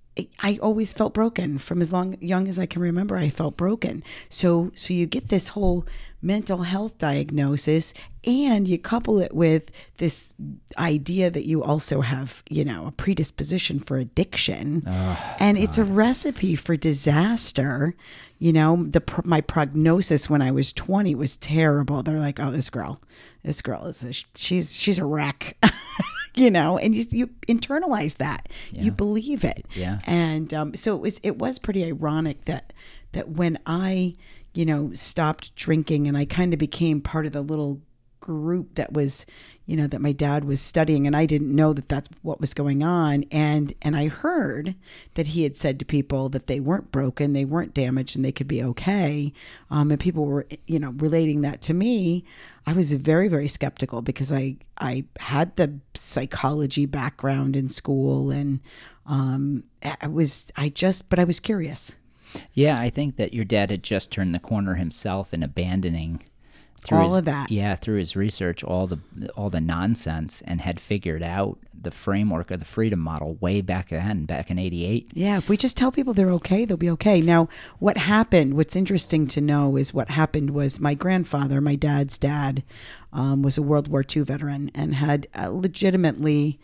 I 0.41 0.59
always 0.63 0.93
felt 0.93 1.15
broken 1.15 1.59
from 1.59 1.81
as 1.81 1.93
long 1.93 2.17
young 2.21 2.49
as 2.49 2.59
I 2.59 2.67
can 2.67 2.83
remember 2.83 3.17
I 3.17 3.29
felt 3.29 3.57
broken. 3.57 4.03
So 4.29 4.71
so 4.75 4.95
you 4.95 5.07
get 5.07 5.29
this 5.29 5.49
whole 5.49 5.87
mental 6.21 6.59
health 6.59 6.99
diagnosis 6.99 7.95
and 8.25 8.67
you 8.67 8.79
couple 8.79 9.21
it 9.21 9.33
with 9.35 9.71
this 9.99 10.35
idea 10.77 11.31
that 11.31 11.47
you 11.47 11.63
also 11.63 12.01
have, 12.01 12.43
you 12.51 12.65
know, 12.65 12.87
a 12.87 12.91
predisposition 12.91 13.79
for 13.79 13.97
addiction. 13.97 14.83
Ah, 14.87 15.37
and 15.39 15.57
it's 15.57 15.79
a 15.79 15.85
recipe 15.85 16.57
for 16.57 16.77
disaster. 16.77 17.95
You 18.39 18.53
know, 18.53 18.85
the 18.85 19.03
my 19.25 19.41
prognosis 19.41 20.29
when 20.29 20.43
I 20.43 20.51
was 20.51 20.73
20 20.73 21.15
was 21.15 21.37
terrible. 21.37 22.03
They're 22.03 22.19
like, 22.19 22.41
"Oh, 22.41 22.51
this 22.51 22.71
girl, 22.71 23.01
this 23.43 23.63
girl 23.63 23.87
is 23.87 24.05
a, 24.05 24.13
she's 24.37 24.75
she's 24.75 24.99
a 24.99 25.05
wreck." 25.05 25.57
you 26.35 26.51
know, 26.51 26.79
and 26.79 26.95
you, 26.95 27.05
you 27.11 27.27
internalize 27.49 28.17
that. 28.17 28.49
You 28.71 28.93
believe 28.93 29.45
it. 29.45 29.67
Yeah. 29.75 30.01
And 30.05 30.53
um, 30.55 30.75
so 30.75 30.95
it 30.95 31.01
was 31.01 31.21
it 31.23 31.39
was 31.39 31.59
pretty 31.59 31.85
ironic 31.85 32.45
that 32.45 32.73
that 33.13 33.31
when 33.31 33.59
I, 33.67 34.17
you 34.55 34.65
know, 34.67 34.93
stopped 34.95 35.55
drinking 35.57 36.07
and 36.07 36.17
I 36.17 36.25
kind 36.25 36.53
of 36.53 36.59
became 36.59 37.01
part 37.01 37.27
of 37.27 37.33
the 37.33 37.43
little 37.43 37.81
group 38.21 38.75
that 38.75 38.93
was, 38.93 39.25
you 39.69 39.77
know, 39.77 39.87
that 39.87 40.01
my 40.01 40.13
dad 40.13 40.47
was 40.47 40.63
studying 40.63 41.07
and 41.07 41.15
I 41.15 41.27
didn't 41.27 41.55
know 41.55 41.75
that 41.75 41.91
that's 41.91 42.09
what 42.23 42.41
was 42.41 42.55
going 42.55 42.83
on 42.83 43.25
and 43.31 43.75
and 43.83 43.95
I 43.95 44.09
heard 44.09 44.75
that 45.13 45.29
he 45.29 45.43
had 45.43 45.59
said 45.59 45.79
to 45.79 45.85
people 45.85 46.31
that 46.31 46.47
they 46.47 46.59
weren't 46.59 46.91
broken, 46.91 47.35
they 47.35 47.45
weren't 47.45 47.75
damaged 47.75 48.17
and 48.17 48.25
they 48.25 48.33
could 48.33 48.49
be 48.49 48.65
okay. 48.65 49.31
Um, 49.71 49.91
and 49.91 50.01
people 50.01 50.25
were, 50.25 50.47
you 50.67 50.79
know, 50.79 50.95
relating 50.97 51.43
that 51.43 51.61
to 51.63 51.75
me. 51.75 52.25
I 52.67 52.73
was 52.73 52.95
very 52.95 53.29
very 53.29 53.47
skeptical 53.47 54.01
because 54.01 54.33
I 54.33 54.57
I 54.79 55.05
had 55.21 55.55
the 55.57 55.81
psychology 55.95 56.87
background 56.87 57.55
in 57.55 57.69
school 57.69 58.31
and 58.31 58.61
um 59.05 59.65
I 59.83 60.07
was 60.07 60.51
I 60.57 60.71
just 60.71 61.11
but 61.11 61.19
I 61.19 61.25
was 61.25 61.41
curious. 61.41 61.95
Yeah, 62.55 62.81
I 62.81 62.89
think 62.89 63.17
that 63.17 63.35
your 63.35 63.45
dad 63.45 63.71
had 63.71 63.83
just 63.83 64.11
turned 64.11 64.35
the 64.35 64.39
corner 64.39 64.77
himself 64.77 65.35
in 65.35 65.43
abandoning 65.43 66.23
through 66.85 66.99
All 66.99 67.09
his- 67.09 67.17
of 67.19 67.25
that. 67.27 67.51
Yeah, 67.51 67.75
through 67.75 67.99
his 67.99 68.17
research, 68.17 68.63
all 68.65 68.87
the 68.87 68.99
all 69.37 69.51
the 69.51 69.61
nonsense, 69.61 70.43
and 70.47 70.61
had 70.61 70.79
figured 70.81 71.23
out 71.23 71.59
the 71.81 71.91
framework 71.91 72.51
of 72.51 72.59
the 72.59 72.65
freedom 72.65 72.99
model 72.99 73.37
way 73.41 73.61
back 73.61 73.91
then, 73.91 74.25
back 74.25 74.51
in 74.51 74.59
'88. 74.59 75.11
Yeah, 75.15 75.39
if 75.39 75.49
we 75.49 75.57
just 75.57 75.77
tell 75.77 75.93
people 75.93 76.13
they're 76.15 76.31
okay, 76.33 76.65
they'll 76.65 76.77
be 76.77 76.91
okay. 76.91 77.21
Now, 77.21 77.49
what 77.79 77.97
happened, 77.99 78.55
what's 78.55 78.75
interesting 78.77 79.27
to 79.29 79.41
know 79.41 79.77
is 79.77 79.95
what 79.95 80.11
happened 80.11 80.51
was 80.51 80.81
my 80.81 80.95
grandfather, 80.95 81.61
my 81.61 81.77
dad's 81.77 82.19
dad, 82.19 82.63
um, 83.13 83.43
was 83.43 83.57
a 83.59 83.63
World 83.63 83.89
War 83.89 84.05
II 84.05 84.23
veteran 84.23 84.71
and 84.75 84.95
had 84.97 85.29
uh, 85.35 85.49
legitimately, 85.51 86.59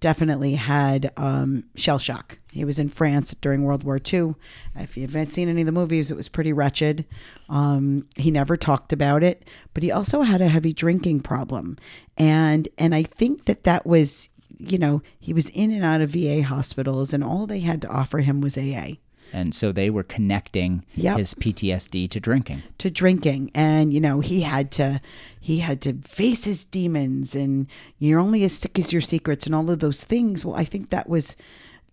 definitely 0.00 0.54
had 0.56 1.12
um, 1.16 1.64
shell 1.76 1.98
shock. 1.98 2.38
He 2.56 2.64
was 2.64 2.78
in 2.78 2.88
France 2.88 3.34
during 3.40 3.62
World 3.62 3.84
War 3.84 4.00
II. 4.12 4.34
If 4.74 4.96
you 4.96 5.02
haven't 5.02 5.26
seen 5.26 5.48
any 5.48 5.62
of 5.62 5.66
the 5.66 5.72
movies, 5.72 6.10
it 6.10 6.16
was 6.16 6.28
pretty 6.28 6.52
wretched. 6.52 7.04
Um, 7.48 8.06
he 8.16 8.30
never 8.30 8.56
talked 8.56 8.92
about 8.92 9.22
it, 9.22 9.46
but 9.74 9.82
he 9.82 9.90
also 9.92 10.22
had 10.22 10.40
a 10.40 10.48
heavy 10.48 10.72
drinking 10.72 11.20
problem, 11.20 11.76
and 12.16 12.68
and 12.78 12.94
I 12.94 13.02
think 13.04 13.44
that 13.44 13.64
that 13.64 13.86
was 13.86 14.28
you 14.58 14.78
know, 14.78 15.02
he 15.20 15.34
was 15.34 15.50
in 15.50 15.70
and 15.70 15.84
out 15.84 16.00
of 16.00 16.08
VA 16.10 16.42
hospitals, 16.42 17.12
and 17.12 17.22
all 17.22 17.46
they 17.46 17.60
had 17.60 17.82
to 17.82 17.88
offer 17.88 18.20
him 18.20 18.40
was 18.40 18.56
AA 18.56 18.96
And 19.34 19.54
so 19.54 19.70
they 19.70 19.90
were 19.90 20.02
connecting 20.02 20.82
Yep. 20.94 21.18
his 21.18 21.34
PTSD 21.34 22.08
to 22.08 22.18
drinking. 22.20 22.62
to 22.78 22.88
drinking, 22.90 23.50
and 23.54 23.92
you 23.92 24.00
know, 24.00 24.20
he 24.20 24.40
had 24.42 24.70
to 24.72 25.00
he 25.38 25.58
had 25.58 25.82
to 25.82 25.92
face 26.02 26.44
his 26.44 26.64
demons, 26.64 27.34
and 27.34 27.66
you're 27.98 28.18
only 28.18 28.44
as 28.44 28.52
sick 28.56 28.78
as 28.78 28.92
your 28.92 29.02
secrets, 29.02 29.44
and 29.44 29.54
all 29.54 29.70
of 29.70 29.80
those 29.80 30.02
things. 30.04 30.42
Well, 30.44 30.56
I 30.56 30.64
think 30.64 30.88
that 30.88 31.06
was 31.08 31.36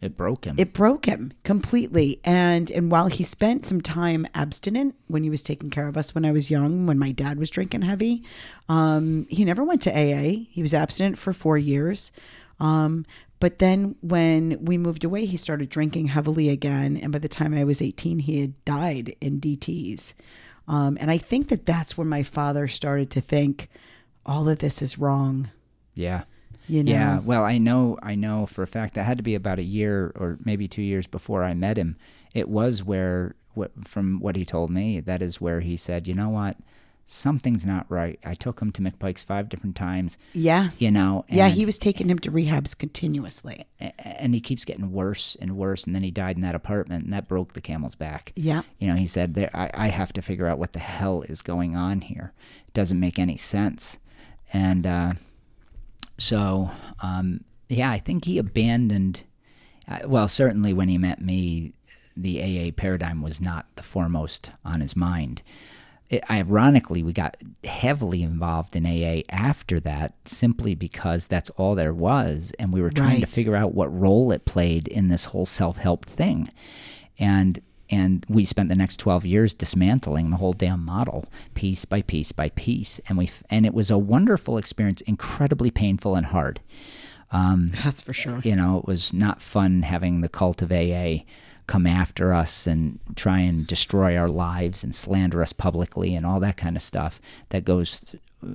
It 0.03 0.15
broke 0.17 0.45
him. 0.45 0.55
it 0.57 0.73
broke 0.73 1.05
him 1.05 1.31
completely. 1.43 2.19
And 2.23 2.69
and 2.69 2.91
while 2.91 3.07
he 3.07 3.23
spent 3.23 3.65
some 3.65 3.81
time 3.81 4.27
abstinent 4.33 4.95
when 5.07 5.23
he 5.23 5.29
was 5.29 5.41
taking 5.41 5.69
care 5.69 5.87
of 5.87 5.95
us 5.95 6.13
when 6.13 6.25
i 6.25 6.31
was 6.31 6.51
young 6.51 6.85
when 6.85 6.99
my 6.99 7.11
dad 7.11 7.39
was 7.39 7.49
drinking 7.49 7.83
heavy 7.83 8.23
um, 8.67 9.25
he 9.29 9.45
never 9.45 9.63
went 9.63 9.81
to 9.83 9.91
aa 9.91 10.45
he 10.49 10.61
was 10.61 10.73
abstinent 10.73 11.17
for 11.17 11.31
four 11.33 11.57
years. 11.57 12.11
Um, 12.59 13.05
but 13.39 13.59
then 13.59 13.95
when 14.01 14.57
we 14.63 14.77
moved 14.77 15.03
away 15.03 15.25
he 15.25 15.37
started 15.37 15.69
drinking 15.69 16.07
heavily 16.07 16.49
again. 16.49 16.97
And 16.97 17.11
by 17.11 17.19
the 17.19 17.27
time 17.29 17.53
i 17.53 17.63
was 17.63 17.81
18 17.81 18.19
he 18.19 18.41
had 18.41 18.65
died 18.65 19.15
in 19.21 19.39
dts 19.39 20.13
um, 20.67 20.97
and 20.99 21.09
i 21.09 21.17
think 21.17 21.47
that 21.47 21.65
that's 21.65 21.97
when 21.97 22.07
my 22.07 22.23
father 22.23 22.67
started 22.67 23.09
to 23.11 23.21
think 23.21 23.69
all 24.25 24.47
of 24.47 24.59
this 24.59 24.81
is 24.81 24.97
wrong. 24.97 25.49
Yeah. 25.95 26.23
You 26.67 26.84
know 26.84 26.91
Yeah, 26.91 27.19
well, 27.19 27.43
I 27.43 27.58
know, 27.58 27.97
I 28.02 28.15
know 28.15 28.45
for 28.45 28.63
a 28.63 28.67
fact 28.67 28.93
that 28.95 29.04
had 29.04 29.17
to 29.17 29.23
be 29.23 29.36
about 29.36 29.60
a 29.60 29.63
year 29.63 30.12
or 30.15 30.38
maybe 30.43 30.67
two 30.67 30.82
years 30.82 31.08
before 31.08 31.43
I 31.43 31.54
met 31.54 31.78
him. 31.78 31.97
It 32.34 32.49
was 32.49 32.84
where, 32.84 33.36
what, 33.54 33.88
from 33.88 34.19
what 34.19 34.36
he 34.36 34.45
told 34.45 34.71
me, 34.71 34.99
that 34.99 35.21
is 35.21 35.39
where 35.41 35.60
he 35.60 35.78
said, 35.78 36.08
you 36.08 36.13
know 36.13 36.30
what, 36.30 36.58
something's 37.06 37.65
not 37.65 37.86
right. 37.89 38.17
I 38.26 38.34
took 38.34 38.62
him 38.62 38.71
to 38.71 38.82
McPike's 38.82 39.23
five 39.23 39.49
different 39.49 39.76
times, 39.76 40.17
yeah 40.34 40.69
you 40.78 40.89
know. 40.89 41.26
yeah 41.30 41.49
he 41.49 41.65
was 41.65 41.78
taking 41.78 42.10
him 42.10 42.17
to 42.19 42.32
rehabs 42.32 42.78
continuously 42.78 43.65
and 43.97 44.34
he 44.34 44.39
keeps 44.39 44.63
getting 44.63 44.91
worse 44.91 45.36
and 45.41 45.58
worse, 45.58 45.84
and 45.84 45.93
then 45.93 46.04
he 46.04 46.12
died 46.12 46.38
in 46.38 46.41
that 46.43 46.56
apartment, 46.56 47.04
and 47.04 47.13
that 47.13 47.28
broke 47.28 47.54
the 47.54 47.62
camel's 47.62 47.95
back. 47.95 48.32
yeah 48.36 48.62
You 48.80 48.88
know, 48.88 48.95
he 48.95 49.06
said, 49.08 49.34
there, 49.34 49.52
I, 49.54 49.69
I 49.73 49.88
have 49.89 50.13
to 50.13 50.21
figure 50.21 50.47
out 50.47 50.58
what 50.58 50.73
the 50.73 50.80
hell 50.80 51.23
is 51.23 51.41
going 51.41 51.76
on 51.76 52.02
here. 52.02 52.34
It 52.67 52.73
doesn't 52.73 52.99
make 52.99 53.19
any 53.19 53.38
sense. 53.38 53.97
And 54.54 54.86
uh, 54.88 55.13
so, 56.17 56.71
um, 57.02 57.43
yeah, 57.69 57.91
I 57.91 57.99
think 57.99 58.26
he 58.26 58.38
abandoned, 58.38 59.23
uh, 59.88 59.99
well, 60.06 60.28
certainly 60.28 60.73
when 60.73 60.89
he 60.89 60.97
met 60.97 61.21
me, 61.21 61.73
the 62.15 62.41
AA 62.41 62.71
paradigm 62.76 63.21
was 63.21 63.41
not 63.41 63.65
the 63.76 63.84
foremost 63.84 64.52
on 64.63 64.82
his 64.82 64.95
mind. 64.95 65.41
It, 66.10 66.23
ironically, 66.30 67.02
we 67.02 67.12
got 67.12 67.38
heavily 67.63 68.21
involved 68.21 68.76
in 68.76 68.86
AA 68.86 69.23
after 69.30 69.80
that 69.80 70.13
simply 70.26 70.76
because 70.76 71.26
that's 71.26 71.49
all 71.52 71.73
there 71.73 71.93
was. 71.93 72.52
And 72.60 72.71
we 72.71 72.82
were 72.82 72.91
trying 72.91 73.21
to 73.21 73.26
figure 73.26 73.56
out 73.56 73.73
what 73.73 73.91
role 73.97 74.32
it 74.32 74.45
played 74.45 74.88
in 74.88 75.08
this 75.08 75.26
whole 75.26 75.47
self 75.47 75.78
help 75.78 76.06
thing. 76.06 76.49
And 77.17 77.60
and 77.93 78.25
we 78.27 78.43
spent 78.43 78.69
the 78.69 78.75
next 78.75 78.97
12 78.97 79.25
years 79.25 79.53
dismantling 79.53 80.29
the 80.29 80.38
whole 80.38 80.53
damn 80.53 80.84
model 80.84 81.25
piece 81.53 81.86
by 81.86 82.01
piece 82.01 82.32
by 82.32 82.49
piece 82.49 82.99
and 83.08 83.17
we 83.17 83.29
and 83.49 83.65
it 83.65 83.73
was 83.73 83.91
a 83.91 83.97
wonderful 83.97 84.58
experience 84.58 85.01
incredibly 85.01 85.69
painful 85.69 86.15
and 86.15 86.27
hard 86.27 86.60
um, 87.34 87.67
That's 87.84 88.01
for 88.01 88.13
sure. 88.13 88.39
you 88.43 88.56
know, 88.56 88.77
it 88.77 88.86
was 88.86 89.12
not 89.12 89.41
fun 89.41 89.82
having 89.82 90.21
the 90.21 90.29
cult 90.29 90.62
of 90.62 90.71
AA 90.71 91.23
come 91.65 91.88
after 91.88 92.34
us 92.34 92.67
and 92.67 92.99
try 93.15 93.39
and 93.39 93.65
destroy 93.65 94.15
our 94.17 94.27
lives 94.27 94.84
and 94.84 94.93
slander 94.93 95.41
us 95.41 95.53
publicly 95.53 96.13
and 96.15 96.25
all 96.25 96.39
that 96.39 96.58
kind 96.58 96.75
of 96.75 96.84
stuff 96.84 97.19
that 97.49 97.65
goes 97.65 98.15
uh, 98.43 98.47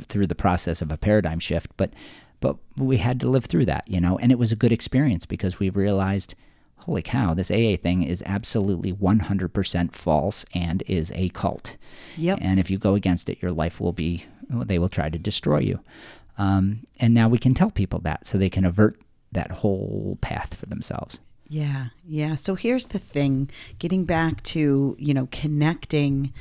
through 0.00 0.26
the 0.26 0.34
process 0.34 0.82
of 0.82 0.90
a 0.90 0.96
paradigm 0.96 1.38
shift. 1.38 1.70
But 1.76 1.92
but 2.40 2.56
we 2.76 2.98
had 2.98 3.20
to 3.20 3.28
live 3.28 3.46
through 3.46 3.64
that, 3.66 3.88
you 3.88 4.00
know, 4.00 4.18
and 4.18 4.30
it 4.30 4.38
was 4.38 4.52
a 4.52 4.56
good 4.56 4.72
experience 4.72 5.24
because 5.24 5.58
we 5.58 5.70
realized, 5.70 6.34
holy 6.78 7.02
cow, 7.02 7.34
this 7.34 7.50
AA 7.50 7.76
thing 7.76 8.02
is 8.02 8.22
absolutely 8.26 8.92
100% 8.92 9.92
false 9.92 10.44
and 10.54 10.82
is 10.86 11.12
a 11.14 11.30
cult. 11.30 11.76
Yep. 12.16 12.38
And 12.42 12.60
if 12.60 12.70
you 12.70 12.78
go 12.78 12.94
against 12.94 13.28
it, 13.28 13.40
your 13.40 13.52
life 13.52 13.80
will 13.80 13.92
be, 13.92 14.24
they 14.48 14.78
will 14.78 14.88
try 14.88 15.08
to 15.08 15.18
destroy 15.18 15.58
you. 15.58 15.80
Um, 16.36 16.80
and 16.98 17.14
now 17.14 17.28
we 17.28 17.38
can 17.38 17.54
tell 17.54 17.70
people 17.70 18.00
that 18.00 18.26
so 18.26 18.36
they 18.36 18.50
can 18.50 18.64
avert 18.64 18.98
that 19.32 19.50
whole 19.50 20.18
path 20.20 20.54
for 20.54 20.66
themselves. 20.66 21.20
Yeah, 21.48 21.88
yeah. 22.06 22.36
So 22.36 22.54
here's 22.54 22.88
the 22.88 22.98
thing 22.98 23.50
getting 23.78 24.04
back 24.04 24.42
to, 24.44 24.96
you 24.98 25.14
know, 25.14 25.28
connecting, 25.30 26.32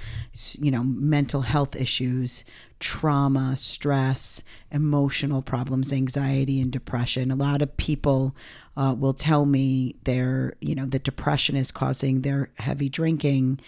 you 0.57 0.71
know, 0.71 0.83
mental 0.83 1.41
health 1.41 1.75
issues, 1.75 2.45
trauma, 2.83 3.55
stress, 3.55 4.43
emotional 4.69 5.41
problems, 5.41 5.93
anxiety, 5.93 6.59
and 6.59 6.69
depression. 6.69 7.31
A 7.31 7.35
lot 7.35 7.61
of 7.61 7.77
people 7.77 8.35
uh, 8.75 8.93
will 8.99 9.13
tell 9.13 9.45
me 9.45 9.95
their, 10.03 10.55
you 10.59 10.75
know, 10.75 10.85
that 10.87 11.05
depression 11.05 11.55
is 11.55 11.71
causing 11.71 12.21
their 12.21 12.49
heavy 12.57 12.89
drinking. 12.89 13.61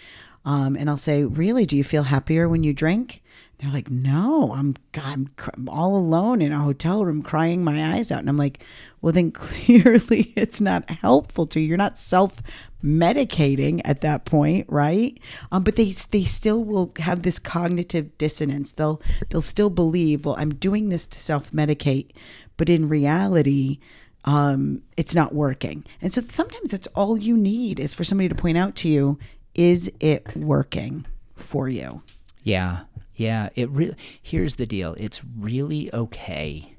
Um, 0.44 0.76
and 0.76 0.90
I'll 0.90 0.98
say, 0.98 1.24
Really, 1.24 1.64
do 1.64 1.78
you 1.78 1.82
feel 1.82 2.02
happier 2.02 2.46
when 2.46 2.62
you 2.62 2.74
drink? 2.74 3.22
They're 3.58 3.72
like, 3.72 3.90
No, 3.90 4.52
I'm, 4.52 4.76
I'm, 5.02 5.30
I'm 5.54 5.66
all 5.66 5.96
alone 5.96 6.42
in 6.42 6.52
a 6.52 6.60
hotel 6.60 7.02
room 7.02 7.22
crying 7.22 7.64
my 7.64 7.94
eyes 7.94 8.12
out. 8.12 8.20
And 8.20 8.28
I'm 8.28 8.36
like, 8.36 8.62
Well, 9.00 9.14
then 9.14 9.30
clearly 9.32 10.34
it's 10.36 10.60
not 10.60 10.90
helpful 10.90 11.46
to 11.46 11.58
you. 11.60 11.68
You're 11.68 11.78
not 11.78 11.98
self 11.98 12.42
medicating 12.86 13.80
at 13.84 14.00
that 14.00 14.24
point, 14.24 14.66
right? 14.68 15.18
Um, 15.50 15.64
but 15.64 15.76
they 15.76 15.92
they 16.10 16.24
still 16.24 16.62
will 16.62 16.92
have 17.00 17.22
this 17.22 17.38
cognitive 17.38 18.16
dissonance. 18.16 18.72
They'll 18.72 19.02
they'll 19.28 19.42
still 19.42 19.70
believe, 19.70 20.24
well, 20.24 20.36
I'm 20.38 20.54
doing 20.54 20.88
this 20.88 21.06
to 21.08 21.18
self 21.18 21.50
medicate, 21.50 22.12
but 22.56 22.68
in 22.68 22.88
reality, 22.88 23.80
um, 24.24 24.82
it's 24.96 25.14
not 25.14 25.34
working. 25.34 25.84
And 26.00 26.12
so 26.12 26.22
sometimes 26.28 26.70
that's 26.70 26.86
all 26.88 27.18
you 27.18 27.36
need 27.36 27.80
is 27.80 27.92
for 27.92 28.04
somebody 28.04 28.28
to 28.28 28.34
point 28.34 28.56
out 28.56 28.76
to 28.76 28.88
you, 28.88 29.18
is 29.54 29.90
it 30.00 30.36
working 30.36 31.06
for 31.34 31.68
you? 31.68 32.02
Yeah, 32.42 32.80
yeah. 33.16 33.50
It 33.56 33.68
really. 33.70 33.96
Here's 34.22 34.54
the 34.54 34.66
deal. 34.66 34.94
It's 34.98 35.22
really 35.24 35.92
okay 35.92 36.76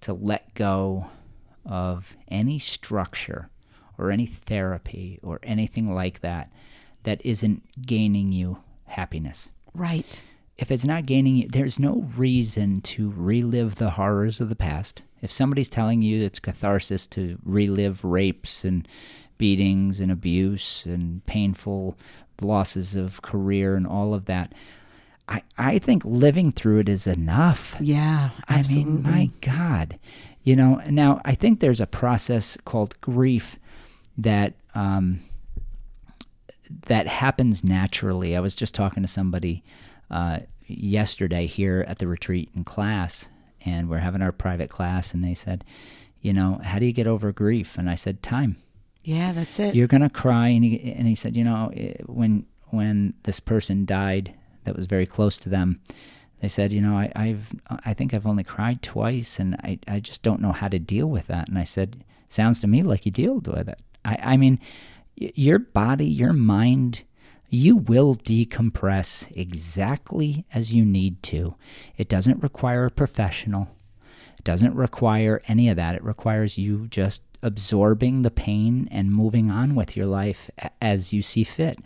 to 0.00 0.14
let 0.14 0.54
go 0.54 1.06
of 1.64 2.16
any 2.28 2.58
structure 2.58 3.50
or 3.98 4.10
any 4.10 4.26
therapy 4.26 5.18
or 5.22 5.40
anything 5.42 5.94
like 5.94 6.20
that 6.20 6.50
that 7.04 7.20
isn't 7.24 7.62
gaining 7.86 8.32
you 8.32 8.58
happiness. 8.86 9.50
Right. 9.74 10.22
if 10.58 10.70
it's 10.70 10.84
not 10.86 11.04
gaining 11.06 11.36
you, 11.36 11.48
there's 11.48 11.78
no 11.78 12.08
reason 12.16 12.80
to 12.80 13.12
relive 13.14 13.76
the 13.76 13.90
horrors 13.90 14.40
of 14.40 14.48
the 14.48 14.56
past. 14.56 15.02
If 15.20 15.30
somebody's 15.30 15.68
telling 15.68 16.02
you 16.02 16.22
it's 16.24 16.38
catharsis 16.38 17.06
to 17.08 17.38
relive 17.44 18.04
rapes 18.04 18.64
and 18.64 18.88
beatings 19.38 20.00
and 20.00 20.10
abuse 20.10 20.86
and 20.86 21.24
painful 21.26 21.96
losses 22.40 22.94
of 22.94 23.20
career 23.22 23.76
and 23.76 23.86
all 23.86 24.14
of 24.14 24.24
that, 24.26 24.54
I, 25.28 25.42
I 25.58 25.78
think 25.78 26.04
living 26.04 26.52
through 26.52 26.78
it 26.78 26.88
is 26.88 27.06
enough. 27.06 27.76
Yeah. 27.80 28.30
I 28.48 28.60
Absolutely. 28.60 28.92
mean, 28.92 29.02
my 29.02 29.30
God. 29.42 29.98
You 30.42 30.56
know, 30.56 30.80
now 30.88 31.20
I 31.24 31.34
think 31.34 31.60
there's 31.60 31.80
a 31.80 31.86
process 31.86 32.56
called 32.64 32.98
grief 33.00 33.58
that 34.18 34.54
um, 34.74 35.20
that 36.86 37.06
happens 37.06 37.62
naturally. 37.62 38.36
I 38.36 38.40
was 38.40 38.56
just 38.56 38.74
talking 38.74 39.02
to 39.02 39.08
somebody 39.08 39.62
uh, 40.10 40.40
yesterday 40.66 41.46
here 41.46 41.84
at 41.88 41.98
the 41.98 42.08
retreat 42.08 42.50
in 42.54 42.64
class, 42.64 43.28
and 43.64 43.88
we're 43.88 43.98
having 43.98 44.22
our 44.22 44.32
private 44.32 44.70
class, 44.70 45.14
and 45.14 45.22
they 45.22 45.34
said, 45.34 45.64
you 46.20 46.32
know, 46.32 46.60
how 46.62 46.78
do 46.78 46.86
you 46.86 46.92
get 46.92 47.06
over 47.06 47.30
grief? 47.32 47.78
And 47.78 47.88
I 47.88 47.94
said, 47.94 48.22
time 48.22 48.56
yeah, 49.06 49.30
that's 49.32 49.60
it. 49.60 49.76
you're 49.76 49.86
gonna 49.86 50.10
cry 50.10 50.48
and 50.48 50.64
he, 50.64 50.92
and 50.92 51.06
he 51.06 51.14
said 51.14 51.36
you 51.36 51.44
know 51.44 51.70
eh, 51.76 51.94
when 52.06 52.44
when 52.70 53.14
this 53.22 53.38
person 53.38 53.86
died 53.86 54.34
that 54.64 54.74
was 54.74 54.86
very 54.86 55.06
close 55.06 55.38
to 55.38 55.48
them 55.48 55.80
they 56.42 56.48
said 56.48 56.72
you 56.72 56.80
know 56.80 56.96
I, 56.96 57.12
i've 57.14 57.54
i 57.84 57.94
think 57.94 58.12
i've 58.12 58.26
only 58.26 58.42
cried 58.42 58.82
twice 58.82 59.38
and 59.38 59.54
I, 59.62 59.78
I 59.86 60.00
just 60.00 60.24
don't 60.24 60.40
know 60.40 60.50
how 60.50 60.66
to 60.66 60.80
deal 60.80 61.06
with 61.06 61.28
that 61.28 61.48
and 61.48 61.56
i 61.56 61.62
said 61.62 62.04
sounds 62.26 62.58
to 62.60 62.66
me 62.66 62.82
like 62.82 63.06
you 63.06 63.12
deal 63.12 63.38
with 63.38 63.68
it 63.68 63.80
i 64.06 64.18
i 64.22 64.36
mean 64.36 64.58
your 65.16 65.58
body 65.58 66.06
your 66.06 66.32
mind 66.32 67.02
you 67.48 67.76
will 67.76 68.14
decompress 68.14 69.30
exactly 69.36 70.44
as 70.52 70.72
you 70.72 70.84
need 70.84 71.22
to 71.22 71.54
it 71.96 72.08
doesn't 72.08 72.42
require 72.42 72.86
a 72.86 72.90
professional 72.90 73.68
it 74.38 74.44
doesn't 74.44 74.74
require 74.74 75.42
any 75.48 75.68
of 75.68 75.76
that. 75.76 75.94
It 75.94 76.04
requires 76.04 76.58
you 76.58 76.86
just 76.88 77.22
absorbing 77.42 78.22
the 78.22 78.30
pain 78.30 78.88
and 78.90 79.12
moving 79.12 79.50
on 79.50 79.74
with 79.74 79.96
your 79.96 80.06
life 80.06 80.50
as 80.80 81.12
you 81.12 81.22
see 81.22 81.44
fit. 81.44 81.78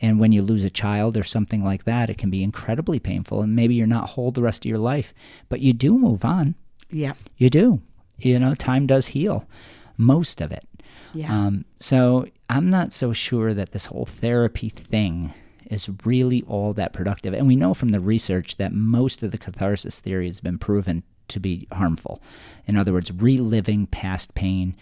And 0.00 0.20
when 0.20 0.32
you 0.32 0.42
lose 0.42 0.64
a 0.64 0.70
child 0.70 1.16
or 1.16 1.24
something 1.24 1.64
like 1.64 1.84
that, 1.84 2.10
it 2.10 2.18
can 2.18 2.30
be 2.30 2.42
incredibly 2.42 2.98
painful. 2.98 3.42
And 3.42 3.56
maybe 3.56 3.74
you're 3.74 3.86
not 3.86 4.10
whole 4.10 4.30
the 4.30 4.42
rest 4.42 4.64
of 4.64 4.68
your 4.68 4.78
life, 4.78 5.14
but 5.48 5.60
you 5.60 5.72
do 5.72 5.98
move 5.98 6.24
on. 6.24 6.54
yeah. 6.90 7.14
You 7.36 7.50
do. 7.50 7.80
You 8.18 8.38
know, 8.38 8.54
time 8.54 8.86
does 8.86 9.08
heal 9.08 9.46
most 9.98 10.40
of 10.40 10.52
it. 10.52 10.66
Yeah. 11.16 11.32
Um, 11.32 11.64
so 11.78 12.26
I'm 12.48 12.70
not 12.70 12.92
so 12.92 13.12
sure 13.12 13.54
that 13.54 13.72
this 13.72 13.86
whole 13.86 14.06
therapy 14.06 14.68
thing 14.68 15.32
is 15.70 15.90
really 16.04 16.42
all 16.42 16.72
that 16.74 16.92
productive. 16.92 17.34
And 17.34 17.46
we 17.46 17.56
know 17.56 17.74
from 17.74 17.88
the 17.88 18.00
research 18.00 18.56
that 18.56 18.72
most 18.72 19.22
of 19.22 19.32
the 19.32 19.38
catharsis 19.38 20.00
theory 20.00 20.26
has 20.26 20.40
been 20.40 20.58
proven 20.58 21.02
to 21.28 21.40
be 21.40 21.66
harmful. 21.72 22.22
In 22.66 22.76
other 22.76 22.92
words, 22.92 23.12
reliving 23.12 23.86
past 23.86 24.34
pain 24.34 24.76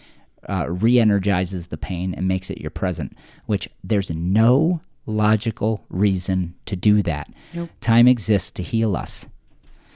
uh, 0.47 0.69
re 0.69 0.99
energizes 0.99 1.67
the 1.67 1.77
pain 1.77 2.13
and 2.13 2.27
makes 2.27 2.51
it 2.51 2.61
your 2.61 2.69
present, 2.69 3.17
which 3.47 3.67
there's 3.83 4.11
no 4.11 4.81
logical 5.07 5.83
reason 5.89 6.53
to 6.67 6.75
do 6.75 7.01
that. 7.01 7.31
Nope. 7.53 7.71
Time 7.79 8.07
exists 8.07 8.51
to 8.51 8.61
heal 8.61 8.95
us 8.95 9.27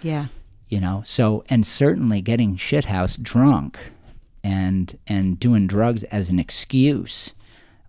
yeah. 0.01 0.27
you 0.67 0.79
know 0.79 1.03
so 1.05 1.43
and 1.49 1.65
certainly 1.65 2.21
getting 2.21 2.55
shithouse 2.55 3.21
drunk 3.21 3.79
and 4.43 4.97
and 5.07 5.39
doing 5.39 5.67
drugs 5.67 6.03
as 6.05 6.29
an 6.29 6.39
excuse 6.39 7.33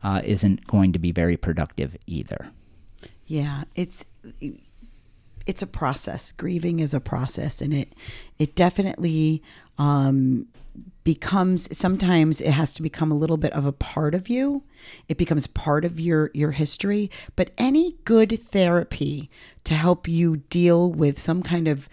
uh, 0.03 0.23
isn't 0.25 0.67
going 0.67 0.93
to 0.93 0.99
be 0.99 1.13
very 1.13 1.37
productive 1.37 1.97
either 2.07 2.51
Yeah, 3.27 3.65
it's 3.77 4.05
it's 5.47 5.63
a 5.63 5.67
process. 5.67 6.33
Grieving 6.33 6.81
is 6.81 6.95
a 6.95 7.01
process, 7.01 7.61
and 7.61 7.75
it 7.75 7.95
it 8.39 8.55
definitely 8.55 9.43
um, 9.79 10.47
becomes. 11.05 11.77
Sometimes 11.77 12.41
it 12.41 12.53
has 12.53 12.73
to 12.75 12.83
become 12.83 13.11
a 13.11 13.17
little 13.17 13.37
bit 13.37 13.53
of 13.53 13.67
a 13.67 13.73
part 13.73 14.15
of 14.15 14.29
you. 14.29 14.65
It 15.09 15.17
becomes 15.17 15.47
part 15.47 15.85
of 15.85 15.99
your 15.99 16.31
your 16.35 16.53
history. 16.53 17.11
But 17.37 17.51
any 17.59 17.97
good 18.05 18.41
therapy 18.41 19.31
to 19.65 19.75
help 19.75 20.07
you 20.07 20.37
deal 20.37 20.91
with 20.91 21.19
some 21.19 21.43
kind 21.43 21.69
of 21.69 21.89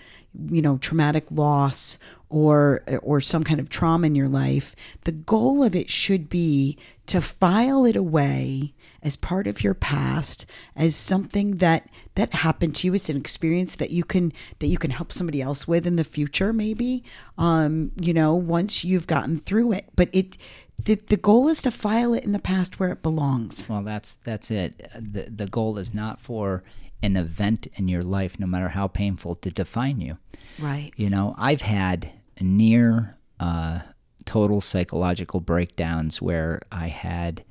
you 0.49 0.61
know 0.61 0.77
traumatic 0.77 1.25
loss 1.31 1.97
or 2.29 2.83
or 3.01 3.21
some 3.21 3.43
kind 3.43 3.59
of 3.59 3.69
trauma 3.69 4.07
in 4.07 4.15
your 4.15 4.27
life 4.27 4.75
the 5.05 5.11
goal 5.11 5.63
of 5.63 5.75
it 5.75 5.89
should 5.89 6.29
be 6.29 6.77
to 7.05 7.21
file 7.21 7.85
it 7.85 7.95
away 7.95 8.73
as 9.01 9.15
part 9.15 9.47
of 9.47 9.63
your 9.63 9.73
past 9.73 10.45
as 10.75 10.95
something 10.95 11.57
that 11.57 11.87
that 12.15 12.33
happened 12.33 12.75
to 12.75 12.87
you. 12.87 12.93
It's 12.93 13.09
an 13.09 13.17
experience 13.17 13.75
that 13.75 13.89
you 13.89 14.03
can 14.03 14.33
that 14.59 14.67
you 14.67 14.77
can 14.77 14.91
help 14.91 15.11
somebody 15.11 15.41
else 15.41 15.67
with 15.67 15.87
in 15.87 15.95
the 15.95 16.03
future 16.03 16.51
maybe 16.51 17.03
um 17.37 17.91
you 17.99 18.13
know 18.13 18.33
once 18.33 18.83
you've 18.83 19.07
gotten 19.07 19.39
through 19.39 19.71
it. 19.71 19.85
But 19.95 20.09
it 20.11 20.37
the, 20.83 20.95
the 20.95 21.17
goal 21.17 21.47
is 21.47 21.61
to 21.63 21.71
file 21.71 22.13
it 22.13 22.23
in 22.23 22.33
the 22.33 22.39
past 22.39 22.79
where 22.79 22.91
it 22.91 23.01
belongs. 23.01 23.67
Well 23.69 23.83
that's 23.83 24.15
that's 24.23 24.51
it. 24.51 24.89
The 24.93 25.29
the 25.29 25.47
goal 25.47 25.77
is 25.77 25.93
not 25.93 26.19
for 26.19 26.63
an 27.03 27.15
event 27.17 27.67
in 27.75 27.87
your 27.87 28.03
life 28.03 28.39
no 28.39 28.47
matter 28.47 28.69
how 28.69 28.87
painful 28.87 29.35
to 29.35 29.49
define 29.51 29.99
you 29.99 30.17
right 30.59 30.91
you 30.95 31.09
know 31.09 31.35
i've 31.37 31.61
had 31.61 32.09
near 32.41 33.15
uh, 33.39 33.79
total 34.25 34.61
psychological 34.61 35.39
breakdowns 35.39 36.21
where 36.21 36.61
i 36.71 36.87
had 36.87 37.43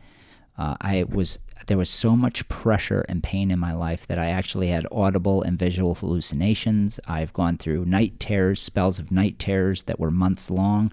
Uh, 0.58 0.74
I 0.80 1.04
was 1.04 1.38
there 1.66 1.76
was 1.76 1.90
so 1.90 2.16
much 2.16 2.48
pressure 2.48 3.04
and 3.10 3.22
pain 3.22 3.50
in 3.50 3.58
my 3.58 3.74
life 3.74 4.06
that 4.06 4.18
I 4.18 4.28
actually 4.38 4.68
had 4.68 4.86
audible 4.90 5.42
and 5.42 5.58
visual 5.58 5.94
hallucinations. 5.94 6.98
I've 7.06 7.32
gone 7.32 7.56
through 7.58 7.84
night 7.84 8.18
terrors, 8.18 8.62
spells 8.62 8.98
of 8.98 9.10
night 9.10 9.38
terrors 9.38 9.82
that 9.82 9.98
were 10.00 10.10
months 10.10 10.50
long. 10.50 10.90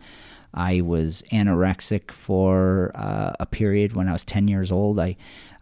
I 0.54 0.82
was 0.82 1.24
anorexic 1.32 2.12
for 2.12 2.92
uh, 2.96 3.32
a 3.40 3.46
period 3.46 3.94
when 3.96 4.10
I 4.10 4.12
was 4.12 4.26
10 4.26 4.48
years 4.50 4.70
old. 4.72 5.00
I, 5.00 5.16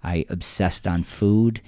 I 0.04 0.25
obsessed 0.30 0.88
on 0.88 1.04
food. 1.04 1.62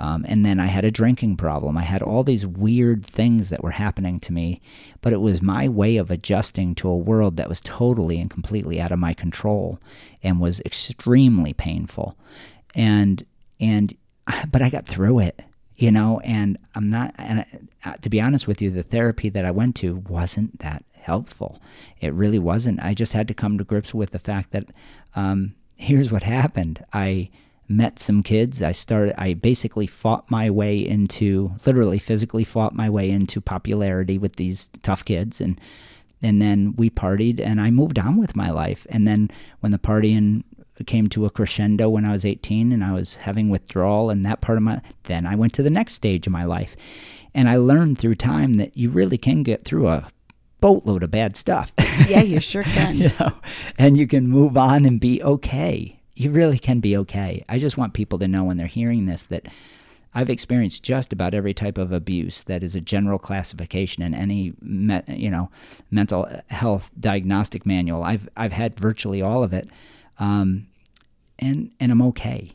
Um, 0.00 0.24
and 0.26 0.46
then 0.46 0.58
I 0.58 0.66
had 0.66 0.86
a 0.86 0.90
drinking 0.90 1.36
problem. 1.36 1.76
I 1.76 1.82
had 1.82 2.00
all 2.00 2.24
these 2.24 2.46
weird 2.46 3.04
things 3.04 3.50
that 3.50 3.62
were 3.62 3.72
happening 3.72 4.18
to 4.20 4.32
me, 4.32 4.62
but 5.02 5.12
it 5.12 5.20
was 5.20 5.42
my 5.42 5.68
way 5.68 5.98
of 5.98 6.10
adjusting 6.10 6.74
to 6.76 6.88
a 6.88 6.96
world 6.96 7.36
that 7.36 7.50
was 7.50 7.60
totally 7.60 8.18
and 8.18 8.30
completely 8.30 8.80
out 8.80 8.92
of 8.92 8.98
my 8.98 9.12
control 9.12 9.78
and 10.22 10.40
was 10.40 10.60
extremely 10.62 11.52
painful. 11.52 12.16
And 12.74 13.24
and 13.60 13.94
but 14.50 14.62
I 14.62 14.70
got 14.70 14.86
through 14.86 15.18
it, 15.18 15.42
you 15.76 15.90
know. 15.90 16.20
And 16.24 16.56
I'm 16.74 16.88
not. 16.88 17.14
And 17.18 17.68
uh, 17.84 17.94
to 18.00 18.08
be 18.08 18.22
honest 18.22 18.48
with 18.48 18.62
you, 18.62 18.70
the 18.70 18.82
therapy 18.82 19.28
that 19.28 19.44
I 19.44 19.50
went 19.50 19.76
to 19.76 19.96
wasn't 19.96 20.60
that 20.60 20.82
helpful. 20.94 21.60
It 22.00 22.14
really 22.14 22.38
wasn't. 22.38 22.82
I 22.82 22.94
just 22.94 23.12
had 23.12 23.28
to 23.28 23.34
come 23.34 23.58
to 23.58 23.64
grips 23.64 23.92
with 23.92 24.12
the 24.12 24.18
fact 24.18 24.52
that 24.52 24.64
um, 25.14 25.56
here's 25.76 26.10
what 26.10 26.22
happened. 26.22 26.82
I 26.90 27.28
met 27.70 28.00
some 28.00 28.22
kids. 28.22 28.62
I 28.62 28.72
started, 28.72 29.14
I 29.16 29.32
basically 29.32 29.86
fought 29.86 30.28
my 30.28 30.50
way 30.50 30.78
into, 30.78 31.54
literally 31.64 32.00
physically 32.00 32.42
fought 32.42 32.74
my 32.74 32.90
way 32.90 33.08
into 33.08 33.40
popularity 33.40 34.18
with 34.18 34.36
these 34.36 34.68
tough 34.82 35.04
kids. 35.04 35.40
And, 35.40 35.58
and 36.20 36.42
then 36.42 36.74
we 36.76 36.90
partied 36.90 37.40
and 37.40 37.60
I 37.60 37.70
moved 37.70 37.98
on 37.98 38.16
with 38.16 38.34
my 38.34 38.50
life. 38.50 38.86
And 38.90 39.06
then 39.06 39.30
when 39.60 39.70
the 39.70 39.78
partying 39.78 40.42
came 40.86 41.06
to 41.08 41.26
a 41.26 41.30
crescendo 41.30 41.88
when 41.88 42.04
I 42.04 42.12
was 42.12 42.24
18 42.24 42.72
and 42.72 42.82
I 42.82 42.92
was 42.92 43.16
having 43.16 43.48
withdrawal 43.48 44.10
and 44.10 44.26
that 44.26 44.40
part 44.40 44.58
of 44.58 44.64
my, 44.64 44.80
then 45.04 45.24
I 45.24 45.36
went 45.36 45.52
to 45.54 45.62
the 45.62 45.70
next 45.70 45.94
stage 45.94 46.26
of 46.26 46.32
my 46.32 46.44
life. 46.44 46.74
And 47.34 47.48
I 47.48 47.56
learned 47.56 47.98
through 47.98 48.16
time 48.16 48.54
that 48.54 48.76
you 48.76 48.90
really 48.90 49.18
can 49.18 49.44
get 49.44 49.64
through 49.64 49.86
a 49.86 50.08
boatload 50.60 51.04
of 51.04 51.12
bad 51.12 51.36
stuff. 51.36 51.72
Yeah, 52.08 52.22
you 52.22 52.40
sure 52.40 52.62
can. 52.64 52.96
you 52.96 53.12
know, 53.20 53.32
and 53.78 53.96
you 53.96 54.08
can 54.08 54.26
move 54.26 54.56
on 54.56 54.84
and 54.84 54.98
be 54.98 55.22
okay 55.22 55.99
you 56.20 56.30
really 56.30 56.58
can 56.58 56.80
be 56.80 56.98
okay. 56.98 57.46
I 57.48 57.58
just 57.58 57.78
want 57.78 57.94
people 57.94 58.18
to 58.18 58.28
know 58.28 58.44
when 58.44 58.58
they're 58.58 58.66
hearing 58.66 59.06
this 59.06 59.24
that 59.26 59.46
I've 60.14 60.28
experienced 60.28 60.82
just 60.82 61.14
about 61.14 61.32
every 61.32 61.54
type 61.54 61.78
of 61.78 61.92
abuse 61.92 62.42
that 62.42 62.62
is 62.62 62.74
a 62.74 62.80
general 62.82 63.18
classification 63.18 64.02
in 64.02 64.12
any 64.12 64.52
me, 64.60 65.00
you 65.08 65.30
know 65.30 65.50
mental 65.90 66.28
health 66.48 66.90
diagnostic 67.00 67.64
manual. 67.64 68.04
I've 68.04 68.28
I've 68.36 68.52
had 68.52 68.78
virtually 68.78 69.22
all 69.22 69.42
of 69.42 69.54
it, 69.54 69.70
um, 70.18 70.66
and 71.38 71.70
and 71.80 71.90
I'm 71.90 72.02
okay, 72.02 72.52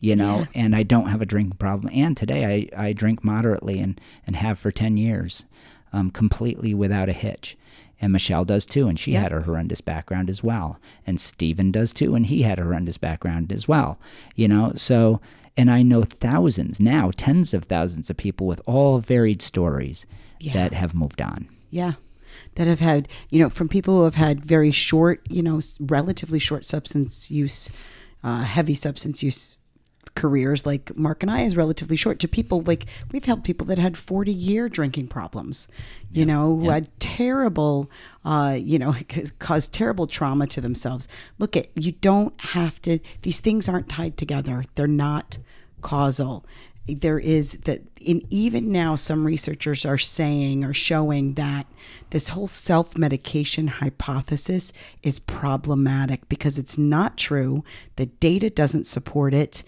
you 0.00 0.16
know. 0.16 0.38
Yeah. 0.38 0.62
And 0.62 0.74
I 0.74 0.82
don't 0.82 1.08
have 1.08 1.20
a 1.20 1.26
drinking 1.26 1.58
problem. 1.58 1.92
And 1.94 2.16
today 2.16 2.70
I, 2.74 2.86
I 2.86 2.92
drink 2.94 3.22
moderately 3.22 3.78
and 3.78 4.00
and 4.26 4.36
have 4.36 4.58
for 4.58 4.70
ten 4.70 4.96
years, 4.96 5.44
um, 5.92 6.10
completely 6.10 6.72
without 6.72 7.10
a 7.10 7.12
hitch. 7.12 7.58
And 8.02 8.12
Michelle 8.12 8.44
does 8.44 8.66
too, 8.66 8.88
and 8.88 8.98
she 8.98 9.12
had 9.12 9.32
a 9.32 9.42
horrendous 9.42 9.80
background 9.80 10.28
as 10.28 10.42
well. 10.42 10.78
And 11.06 11.20
Steven 11.20 11.70
does 11.70 11.92
too, 11.92 12.14
and 12.14 12.26
he 12.26 12.42
had 12.42 12.58
a 12.58 12.64
horrendous 12.64 12.98
background 12.98 13.52
as 13.52 13.66
well. 13.66 13.98
You 14.34 14.48
know, 14.48 14.72
so 14.74 15.20
and 15.56 15.70
I 15.70 15.82
know 15.82 16.02
thousands 16.02 16.80
now, 16.80 17.10
tens 17.14 17.52
of 17.52 17.64
thousands 17.64 18.10
of 18.10 18.16
people 18.16 18.46
with 18.46 18.62
all 18.66 18.98
varied 18.98 19.42
stories 19.42 20.06
yeah. 20.40 20.54
that 20.54 20.72
have 20.72 20.94
moved 20.94 21.20
on. 21.20 21.48
Yeah. 21.70 21.94
That 22.54 22.66
have 22.66 22.80
had, 22.80 23.08
you 23.30 23.38
know, 23.38 23.50
from 23.50 23.68
people 23.68 23.98
who 23.98 24.04
have 24.04 24.14
had 24.14 24.44
very 24.44 24.70
short, 24.70 25.20
you 25.28 25.42
know, 25.42 25.60
relatively 25.78 26.38
short 26.38 26.64
substance 26.64 27.30
use, 27.30 27.70
uh, 28.24 28.42
heavy 28.42 28.74
substance 28.74 29.22
use 29.22 29.56
careers 30.14 30.66
like 30.66 30.96
Mark 30.96 31.22
and 31.22 31.30
I 31.30 31.42
is 31.42 31.56
relatively 31.56 31.96
short 31.96 32.18
to 32.20 32.28
people 32.28 32.62
like 32.62 32.86
we've 33.10 33.24
helped 33.24 33.44
people 33.44 33.66
that 33.66 33.78
had 33.78 33.96
40 33.96 34.32
year 34.32 34.68
drinking 34.68 35.08
problems, 35.08 35.68
you 36.10 36.20
yeah, 36.20 36.34
know, 36.34 36.56
who 36.56 36.66
yeah. 36.66 36.74
had 36.74 37.00
terrible, 37.00 37.90
uh, 38.24 38.56
you 38.58 38.78
know, 38.78 38.94
caused 39.38 39.72
terrible 39.72 40.06
trauma 40.06 40.46
to 40.48 40.60
themselves. 40.60 41.08
Look 41.38 41.56
at, 41.56 41.68
you 41.74 41.92
don't 41.92 42.38
have 42.40 42.80
to, 42.82 42.98
these 43.22 43.40
things 43.40 43.68
aren't 43.68 43.88
tied 43.88 44.16
together. 44.16 44.64
They're 44.74 44.86
not 44.86 45.38
causal 45.80 46.44
there 46.86 47.18
is 47.18 47.52
that 47.64 47.80
in 48.00 48.22
even 48.28 48.72
now 48.72 48.96
some 48.96 49.24
researchers 49.24 49.86
are 49.86 49.98
saying 49.98 50.64
or 50.64 50.74
showing 50.74 51.34
that 51.34 51.66
this 52.10 52.30
whole 52.30 52.48
self-medication 52.48 53.68
hypothesis 53.68 54.72
is 55.02 55.20
problematic 55.20 56.28
because 56.28 56.58
it's 56.58 56.76
not 56.76 57.16
true 57.16 57.62
the 57.96 58.06
data 58.06 58.50
doesn't 58.50 58.86
support 58.86 59.32
it 59.32 59.62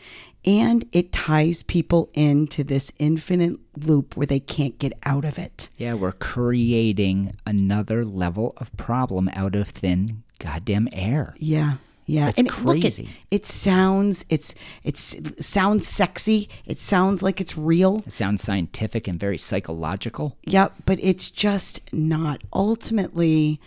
and 0.45 0.85
it 0.93 1.13
ties 1.13 1.63
people 1.63 2.11
into 2.15 2.65
this 2.65 2.93
infinite 2.99 3.59
loop 3.77 4.17
where 4.17 4.27
they 4.27 4.41
can't 4.41 4.79
get 4.79 4.93
out 5.05 5.25
of 5.25 5.39
it. 5.39 5.71
Yeah, 5.77 5.95
we're 5.95 6.13
creating 6.13 7.35
another 7.47 8.05
level 8.05 8.53
of 8.57 8.77
problem 8.77 9.29
out 9.35 9.55
of 9.55 9.69
thin 9.69 10.23
goddamn 10.39 10.89
air. 10.93 11.35
Yeah. 11.39 11.75
Yeah, 12.07 12.27
That's 12.27 12.39
and 12.39 12.51
crazy. 12.51 13.05
Look, 13.05 13.13
it, 13.31 13.37
it 13.37 13.47
sounds 13.47 14.27
it's 14.29 14.55
it's 14.83 15.15
it 15.15 15.43
sounds 15.43 15.89
sexy. 15.89 16.51
It 16.67 16.79
sounds 16.79 17.23
like 17.23 17.41
it's 17.41 17.57
real. 17.57 18.03
It 18.07 18.13
sounds 18.13 18.43
scientific 18.43 19.09
and 19.09 19.19
very 19.19 19.39
psychological. 19.39 20.37
Yep, 20.45 20.75
but 20.85 20.99
it's 21.01 21.31
just 21.31 21.81
not. 21.95 22.43
Ultimately, 22.53 23.59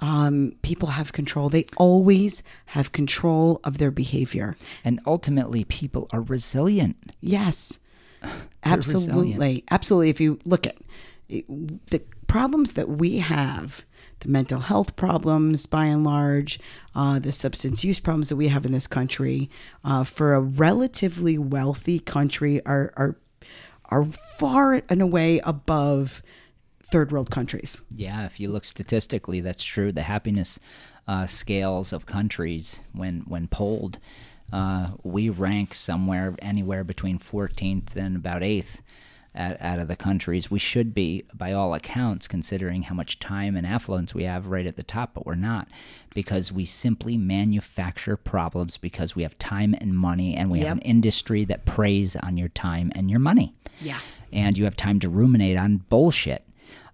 um, 0.00 0.54
people 0.62 0.88
have 0.90 1.12
control. 1.12 1.48
They 1.48 1.66
always 1.76 2.42
have 2.66 2.92
control 2.92 3.60
of 3.62 3.78
their 3.78 3.90
behavior. 3.90 4.56
And 4.84 5.00
ultimately, 5.06 5.64
people 5.64 6.08
are 6.12 6.22
resilient. 6.22 6.96
Yes, 7.20 7.78
absolutely. 8.64 9.32
Resilient. 9.32 9.64
Absolutely. 9.70 10.10
If 10.10 10.20
you 10.20 10.38
look 10.44 10.66
at 10.66 10.76
the 11.28 12.02
problems 12.26 12.72
that 12.72 12.88
we 12.88 13.18
have, 13.18 13.84
the 14.20 14.28
mental 14.28 14.60
health 14.60 14.96
problems 14.96 15.66
by 15.66 15.86
and 15.86 16.04
large, 16.04 16.58
uh, 16.94 17.18
the 17.18 17.32
substance 17.32 17.84
use 17.84 18.00
problems 18.00 18.28
that 18.28 18.36
we 18.36 18.48
have 18.48 18.66
in 18.66 18.72
this 18.72 18.86
country, 18.86 19.48
uh, 19.84 20.04
for 20.04 20.34
a 20.34 20.40
relatively 20.40 21.38
wealthy 21.38 21.98
country, 21.98 22.64
are, 22.66 22.92
are, 22.96 23.16
are 23.86 24.04
far 24.04 24.82
and 24.88 25.00
away 25.00 25.40
above 25.44 26.22
third 26.90 27.12
world 27.12 27.30
countries. 27.30 27.82
Yeah, 27.94 28.26
if 28.26 28.40
you 28.40 28.48
look 28.48 28.64
statistically, 28.64 29.40
that's 29.40 29.62
true. 29.62 29.92
The 29.92 30.02
happiness 30.02 30.58
uh, 31.06 31.26
scales 31.26 31.92
of 31.92 32.06
countries, 32.06 32.80
when 32.92 33.20
when 33.20 33.48
polled, 33.48 33.98
uh, 34.52 34.92
we 35.02 35.28
rank 35.28 35.74
somewhere 35.74 36.34
anywhere 36.40 36.84
between 36.84 37.18
14th 37.18 37.96
and 37.96 38.16
about 38.16 38.42
8th 38.42 38.78
at, 39.34 39.60
out 39.60 39.78
of 39.78 39.88
the 39.88 39.96
countries. 39.96 40.50
We 40.50 40.58
should 40.58 40.94
be, 40.94 41.24
by 41.32 41.52
all 41.52 41.74
accounts, 41.74 42.26
considering 42.26 42.82
how 42.82 42.94
much 42.94 43.18
time 43.20 43.56
and 43.56 43.66
affluence 43.66 44.14
we 44.14 44.24
have 44.24 44.46
right 44.46 44.66
at 44.66 44.76
the 44.76 44.82
top, 44.82 45.14
but 45.14 45.24
we're 45.24 45.34
not 45.34 45.68
because 46.14 46.50
we 46.52 46.64
simply 46.64 47.16
manufacture 47.16 48.16
problems 48.16 48.76
because 48.76 49.14
we 49.14 49.22
have 49.22 49.38
time 49.38 49.74
and 49.80 49.96
money 49.96 50.34
and 50.36 50.50
we 50.50 50.58
yep. 50.58 50.68
have 50.68 50.76
an 50.78 50.82
industry 50.82 51.44
that 51.44 51.64
preys 51.64 52.16
on 52.16 52.36
your 52.36 52.48
time 52.48 52.90
and 52.94 53.10
your 53.10 53.20
money. 53.20 53.54
Yeah. 53.80 54.00
And 54.32 54.58
you 54.58 54.64
have 54.64 54.76
time 54.76 55.00
to 55.00 55.08
ruminate 55.08 55.56
on 55.56 55.78
bullshit. 55.88 56.44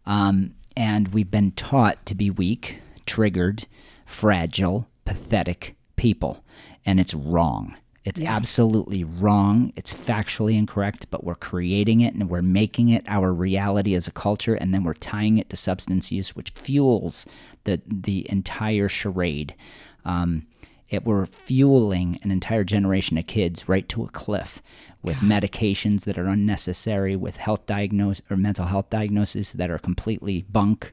Um, 0.06 0.54
and 0.76 1.08
we've 1.08 1.30
been 1.30 1.52
taught 1.52 2.04
to 2.06 2.14
be 2.14 2.30
weak, 2.30 2.80
triggered, 3.06 3.66
fragile, 4.04 4.88
pathetic 5.04 5.76
people. 5.96 6.44
And 6.84 7.00
it's 7.00 7.14
wrong. 7.14 7.76
It's 8.04 8.20
yeah. 8.20 8.36
absolutely 8.36 9.02
wrong. 9.02 9.72
It's 9.74 9.92
factually 9.92 10.56
incorrect, 10.56 11.10
but 11.10 11.24
we're 11.24 11.34
creating 11.34 12.02
it 12.02 12.14
and 12.14 12.30
we're 12.30 12.40
making 12.40 12.88
it 12.88 13.02
our 13.08 13.32
reality 13.32 13.94
as 13.96 14.06
a 14.06 14.12
culture, 14.12 14.54
and 14.54 14.72
then 14.72 14.84
we're 14.84 14.94
tying 14.94 15.38
it 15.38 15.50
to 15.50 15.56
substance 15.56 16.12
use, 16.12 16.36
which 16.36 16.50
fuels 16.50 17.26
the 17.64 17.82
the 17.84 18.24
entire 18.30 18.88
charade. 18.88 19.56
Um, 20.04 20.46
it 20.88 21.04
we're 21.04 21.26
fueling 21.26 22.18
an 22.22 22.30
entire 22.30 22.64
generation 22.64 23.18
of 23.18 23.26
kids 23.26 23.68
right 23.68 23.88
to 23.88 24.04
a 24.04 24.08
cliff 24.08 24.62
with 25.02 25.20
God. 25.20 25.42
medications 25.42 26.04
that 26.04 26.18
are 26.18 26.26
unnecessary, 26.26 27.16
with 27.16 27.36
health 27.36 27.66
diagnose 27.66 28.20
or 28.30 28.36
mental 28.36 28.66
health 28.66 28.90
diagnoses 28.90 29.52
that 29.52 29.70
are 29.70 29.78
completely 29.78 30.44
bunk. 30.50 30.92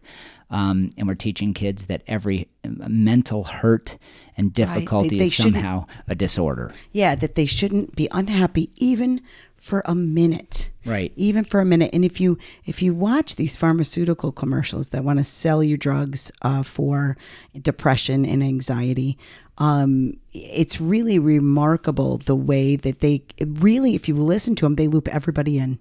Um, 0.50 0.92
and 0.98 1.08
we're 1.08 1.16
teaching 1.16 1.54
kids 1.54 1.88
that 1.88 2.04
every 2.06 2.48
mental 2.64 3.46
hurt 3.46 3.98
and 4.38 4.54
difficulty 4.54 5.08
right. 5.08 5.12
they, 5.12 5.18
they 5.18 5.24
is 5.24 5.36
somehow 5.36 5.86
a 6.08 6.16
disorder. 6.16 6.72
Yeah, 6.92 7.16
that 7.16 7.36
they 7.36 7.48
shouldn't 7.48 7.96
be 7.96 8.08
unhappy 8.12 8.70
even 8.76 9.22
for 9.64 9.82
a 9.86 9.96
minute. 9.96 10.72
Right. 10.86 11.14
Even 11.16 11.46
for 11.46 11.62
a 11.62 11.66
minute. 11.66 11.92
And 11.94 12.04
if 12.04 12.20
you 12.20 12.38
if 12.66 12.82
you 12.82 12.94
watch 12.94 13.38
these 13.38 13.56
pharmaceutical 13.56 14.34
commercials 14.34 14.90
that 14.90 15.06
want 15.06 15.20
to 15.20 15.24
sell 15.24 15.64
you 15.64 15.78
drugs 15.78 16.34
uh, 16.42 16.64
for 16.64 17.16
depression 17.60 18.26
and 18.26 18.44
anxiety, 18.44 19.18
um, 19.58 20.16
it's 20.34 20.82
really 20.82 21.18
remarkable 21.18 22.18
the 22.18 22.36
way 22.36 22.76
that 22.76 23.00
they 23.00 23.24
really, 23.40 23.96
if 23.96 24.10
you 24.10 24.16
listen 24.16 24.54
to 24.56 24.66
them, 24.66 24.76
they 24.76 24.90
loop 24.90 25.08
everybody 25.08 25.58
in. 25.58 25.80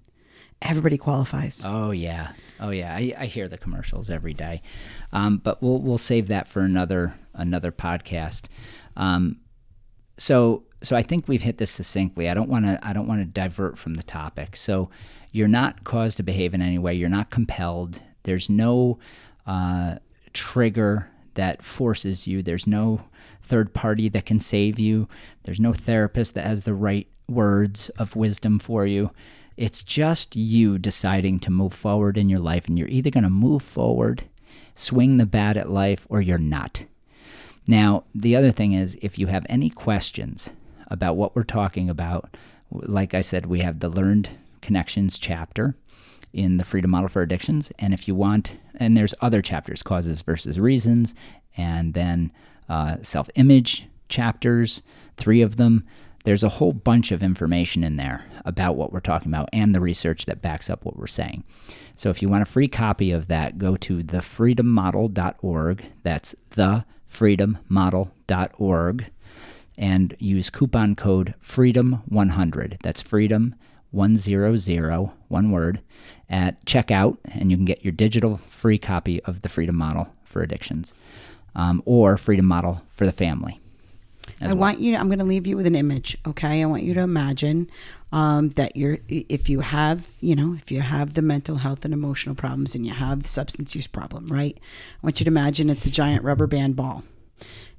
Everybody 0.60 0.96
qualifies. 0.96 1.64
Oh 1.66 1.90
yeah, 1.90 2.34
oh 2.60 2.70
yeah. 2.70 2.94
I, 2.94 3.12
I 3.18 3.26
hear 3.26 3.48
the 3.48 3.58
commercials 3.58 4.10
every 4.10 4.32
day, 4.32 4.62
um, 5.10 5.38
but 5.38 5.60
we'll 5.60 5.80
we'll 5.80 5.98
save 5.98 6.28
that 6.28 6.46
for 6.46 6.60
another 6.60 7.14
another 7.34 7.72
podcast. 7.72 8.44
Um, 8.96 9.38
so 10.16 10.64
so 10.82 10.96
I 10.96 11.02
think 11.02 11.28
we've 11.28 11.42
hit 11.42 11.58
this 11.58 11.70
succinctly. 11.70 12.28
I 12.28 12.34
don't 12.34 12.48
want 12.48 12.64
to 12.66 12.78
I 12.82 12.92
don't 12.92 13.06
want 13.06 13.20
to 13.20 13.24
divert 13.24 13.78
from 13.78 13.94
the 13.94 14.02
topic. 14.02 14.56
So 14.56 14.90
you're 15.32 15.48
not 15.48 15.84
caused 15.84 16.18
to 16.18 16.22
behave 16.22 16.54
in 16.54 16.62
any 16.62 16.78
way. 16.78 16.94
You're 16.94 17.08
not 17.08 17.30
compelled. 17.30 18.02
There's 18.24 18.50
no 18.50 18.98
uh, 19.46 19.96
trigger 20.32 21.10
that 21.34 21.62
forces 21.62 22.26
you. 22.26 22.42
There's 22.42 22.66
no 22.66 23.04
third 23.42 23.72
party 23.72 24.08
that 24.10 24.26
can 24.26 24.40
save 24.40 24.78
you. 24.78 25.08
There's 25.44 25.60
no 25.60 25.72
therapist 25.72 26.34
that 26.34 26.46
has 26.46 26.64
the 26.64 26.74
right 26.74 27.08
words 27.28 27.88
of 27.90 28.14
wisdom 28.14 28.58
for 28.58 28.86
you. 28.86 29.10
It's 29.56 29.84
just 29.84 30.36
you 30.36 30.78
deciding 30.78 31.40
to 31.40 31.50
move 31.50 31.72
forward 31.72 32.16
in 32.16 32.28
your 32.28 32.38
life, 32.38 32.68
and 32.68 32.78
you're 32.78 32.88
either 32.88 33.10
going 33.10 33.24
to 33.24 33.30
move 33.30 33.62
forward, 33.62 34.24
swing 34.74 35.16
the 35.16 35.26
bat 35.26 35.56
at 35.56 35.70
life, 35.70 36.06
or 36.08 36.20
you're 36.20 36.38
not. 36.38 36.84
Now, 37.66 38.04
the 38.14 38.34
other 38.36 38.50
thing 38.50 38.72
is, 38.72 38.98
if 39.00 39.18
you 39.18 39.28
have 39.28 39.46
any 39.48 39.70
questions 39.70 40.52
about 40.88 41.16
what 41.16 41.36
we're 41.36 41.44
talking 41.44 41.88
about, 41.88 42.36
like 42.70 43.14
I 43.14 43.20
said, 43.20 43.46
we 43.46 43.60
have 43.60 43.80
the 43.80 43.88
Learned 43.88 44.30
Connections 44.60 45.18
chapter 45.18 45.76
in 46.32 46.56
the 46.56 46.64
Freedom 46.64 46.90
Model 46.90 47.08
for 47.08 47.22
Addictions. 47.22 47.72
And 47.78 47.92
if 47.92 48.08
you 48.08 48.14
want, 48.14 48.58
and 48.74 48.96
there's 48.96 49.14
other 49.20 49.42
chapters, 49.42 49.82
causes 49.82 50.22
versus 50.22 50.58
reasons, 50.58 51.14
and 51.56 51.94
then 51.94 52.32
uh, 52.68 52.96
self 53.02 53.28
image 53.34 53.86
chapters, 54.08 54.82
three 55.16 55.42
of 55.42 55.56
them. 55.56 55.84
There's 56.24 56.44
a 56.44 56.50
whole 56.50 56.72
bunch 56.72 57.10
of 57.10 57.20
information 57.22 57.82
in 57.82 57.96
there 57.96 58.26
about 58.44 58.76
what 58.76 58.92
we're 58.92 59.00
talking 59.00 59.28
about 59.32 59.48
and 59.52 59.74
the 59.74 59.80
research 59.80 60.26
that 60.26 60.40
backs 60.40 60.70
up 60.70 60.84
what 60.84 60.96
we're 60.96 61.08
saying. 61.08 61.42
So 61.96 62.10
if 62.10 62.22
you 62.22 62.28
want 62.28 62.42
a 62.42 62.46
free 62.46 62.68
copy 62.68 63.10
of 63.10 63.26
that, 63.26 63.58
go 63.58 63.76
to 63.78 64.04
thefreedommodel.org. 64.04 65.84
That's 66.04 66.36
thefreedommodel.org 67.12 69.06
and 69.78 70.16
use 70.18 70.50
coupon 70.50 70.94
code 70.94 71.34
FREEDOM100. 71.42 72.82
That's 72.82 73.02
freedom 73.02 73.54
100, 73.90 75.10
one 75.28 75.50
word, 75.50 75.80
at 76.28 76.64
checkout, 76.64 77.18
and 77.24 77.50
you 77.50 77.56
can 77.56 77.66
get 77.66 77.84
your 77.84 77.92
digital 77.92 78.38
free 78.38 78.78
copy 78.78 79.22
of 79.24 79.42
the 79.42 79.48
Freedom 79.48 79.76
Model 79.76 80.08
for 80.24 80.42
Addictions 80.42 80.94
um, 81.54 81.82
or 81.84 82.16
Freedom 82.16 82.46
Model 82.46 82.82
for 82.88 83.04
the 83.04 83.12
Family. 83.12 83.60
I 84.40 84.46
well. 84.46 84.56
want 84.56 84.80
you 84.80 84.92
to, 84.92 84.98
I'm 84.98 85.08
going 85.08 85.18
to 85.18 85.24
leave 85.24 85.46
you 85.46 85.56
with 85.56 85.66
an 85.66 85.74
image, 85.74 86.16
okay? 86.26 86.62
I 86.62 86.64
want 86.64 86.84
you 86.84 86.94
to 86.94 87.00
imagine 87.00 87.70
um, 88.12 88.50
that 88.50 88.76
you're, 88.76 88.98
if 89.08 89.48
you 89.48 89.60
have, 89.60 90.08
you 90.20 90.36
know, 90.36 90.54
if 90.54 90.70
you 90.70 90.80
have 90.80 91.14
the 91.14 91.22
mental 91.22 91.56
health 91.56 91.84
and 91.84 91.94
emotional 91.94 92.34
problems 92.34 92.74
and 92.74 92.86
you 92.86 92.92
have 92.92 93.26
substance 93.26 93.74
use 93.74 93.86
problem, 93.86 94.26
right? 94.26 94.58
I 94.60 94.98
want 95.06 95.18
you 95.18 95.24
to 95.24 95.30
imagine 95.30 95.70
it's 95.70 95.86
a 95.86 95.90
giant 95.90 96.22
rubber 96.22 96.46
band 96.46 96.76
ball. 96.76 97.04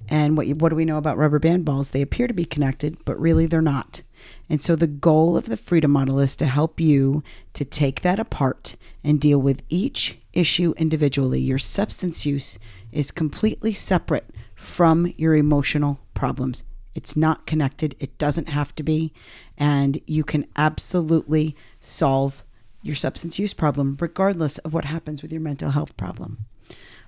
And 0.10 0.36
what, 0.36 0.48
you, 0.48 0.56
what 0.56 0.70
do 0.70 0.76
we 0.76 0.86
know 0.86 0.98
about 0.98 1.18
rubber 1.18 1.40
band 1.40 1.64
balls? 1.64 1.92
They 1.92 2.02
appear 2.02 2.28
to 2.28 2.34
be 2.34 2.46
connected, 2.46 2.98
but 3.06 3.20
really 3.20 3.46
they're 3.46 3.62
not. 3.62 4.02
And 4.50 4.62
so 4.62 4.76
the 4.76 4.88
goal 4.88 5.38
of 5.38 5.46
the 5.46 5.56
Freedom 5.56 5.92
Model 5.92 6.20
is 6.20 6.36
to 6.38 6.46
help 6.46 6.80
you 6.80 7.24
to 7.54 7.64
take 7.64 8.02
that 8.02 8.20
apart 8.20 8.76
and 9.04 9.22
deal 9.22 9.40
with 9.40 9.62
each 9.70 10.18
issue 10.34 10.74
individually. 10.78 11.40
Your 11.40 11.60
substance 11.60 12.26
use 12.26 12.60
is 12.92 13.12
completely 13.12 13.74
separate 13.74 14.30
from 14.56 15.14
your 15.16 15.36
emotional 15.36 16.00
problems. 16.14 16.64
It's 16.96 17.16
not 17.16 17.46
connected, 17.46 17.96
it 18.00 18.18
doesn't 18.18 18.50
have 18.50 18.76
to 18.76 18.84
be. 18.84 19.14
And 19.58 20.00
you 20.06 20.24
can 20.24 20.46
absolutely 20.56 21.56
solve 21.80 22.44
your 22.82 22.96
substance 22.96 23.40
use 23.40 23.54
problem 23.54 23.98
regardless 24.00 24.58
of 24.60 24.74
what 24.74 24.86
happens 24.86 25.22
with 25.22 25.32
your 25.32 25.42
mental 25.42 25.72
health 25.72 25.96
problem. 25.98 26.46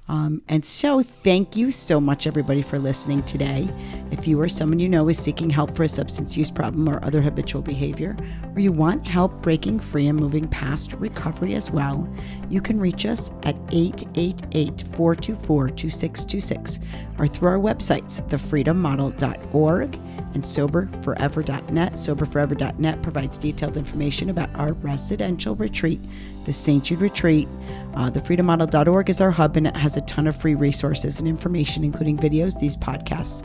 Um, 0.07 0.43
and 0.47 0.63
so, 0.63 1.01
thank 1.01 1.55
you 1.55 1.71
so 1.71 1.99
much, 1.99 2.27
everybody, 2.27 2.61
for 2.61 2.77
listening 2.77 3.23
today. 3.23 3.67
If 4.11 4.27
you 4.27 4.39
or 4.39 4.47
someone 4.47 4.79
you 4.79 4.87
know 4.87 5.09
is 5.09 5.17
seeking 5.17 5.49
help 5.49 5.75
for 5.75 5.83
a 5.83 5.89
substance 5.89 6.37
use 6.37 6.51
problem 6.51 6.87
or 6.87 7.03
other 7.03 7.21
habitual 7.21 7.63
behavior, 7.63 8.15
or 8.53 8.59
you 8.59 8.71
want 8.71 9.07
help 9.07 9.41
breaking 9.41 9.79
free 9.79 10.07
and 10.07 10.19
moving 10.19 10.47
past 10.47 10.93
recovery 10.93 11.55
as 11.55 11.71
well, 11.71 12.07
you 12.49 12.61
can 12.61 12.79
reach 12.79 13.05
us 13.07 13.31
at 13.43 13.55
888 13.71 14.83
424 14.93 15.69
2626 15.69 16.79
or 17.17 17.25
through 17.25 17.49
our 17.49 17.59
websites, 17.59 18.21
thefreedommodel.org 18.29 19.99
and 20.35 20.43
soberforever.net. 20.43 21.93
Soberforever.net 21.93 23.01
provides 23.01 23.37
detailed 23.37 23.77
information 23.77 24.29
about 24.29 24.53
our 24.53 24.73
residential 24.73 25.55
retreat, 25.55 25.99
the 26.43 26.53
St. 26.53 26.83
Jude 26.83 27.01
Retreat. 27.01 27.47
Uh, 27.95 28.11
thefreedommodel.org 28.11 29.09
is 29.09 29.21
our 29.21 29.31
hub 29.31 29.57
and 29.57 29.65
it 29.65 29.75
has 29.75 29.97
a 29.97 30.01
ton 30.01 30.27
of 30.27 30.35
free 30.35 30.53
resources 30.53 31.19
and 31.19 31.27
information, 31.27 31.83
including 31.83 32.17
videos, 32.17 32.59
these 32.59 32.77
podcasts, 32.77 33.43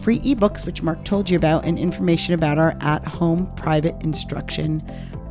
free 0.00 0.20
ebooks, 0.20 0.64
which 0.64 0.82
Mark 0.82 1.04
told 1.04 1.28
you 1.28 1.36
about, 1.36 1.64
and 1.64 1.78
information 1.78 2.32
about 2.32 2.56
our 2.56 2.76
at 2.80 3.06
home 3.06 3.52
private 3.56 4.00
instruction 4.02 4.82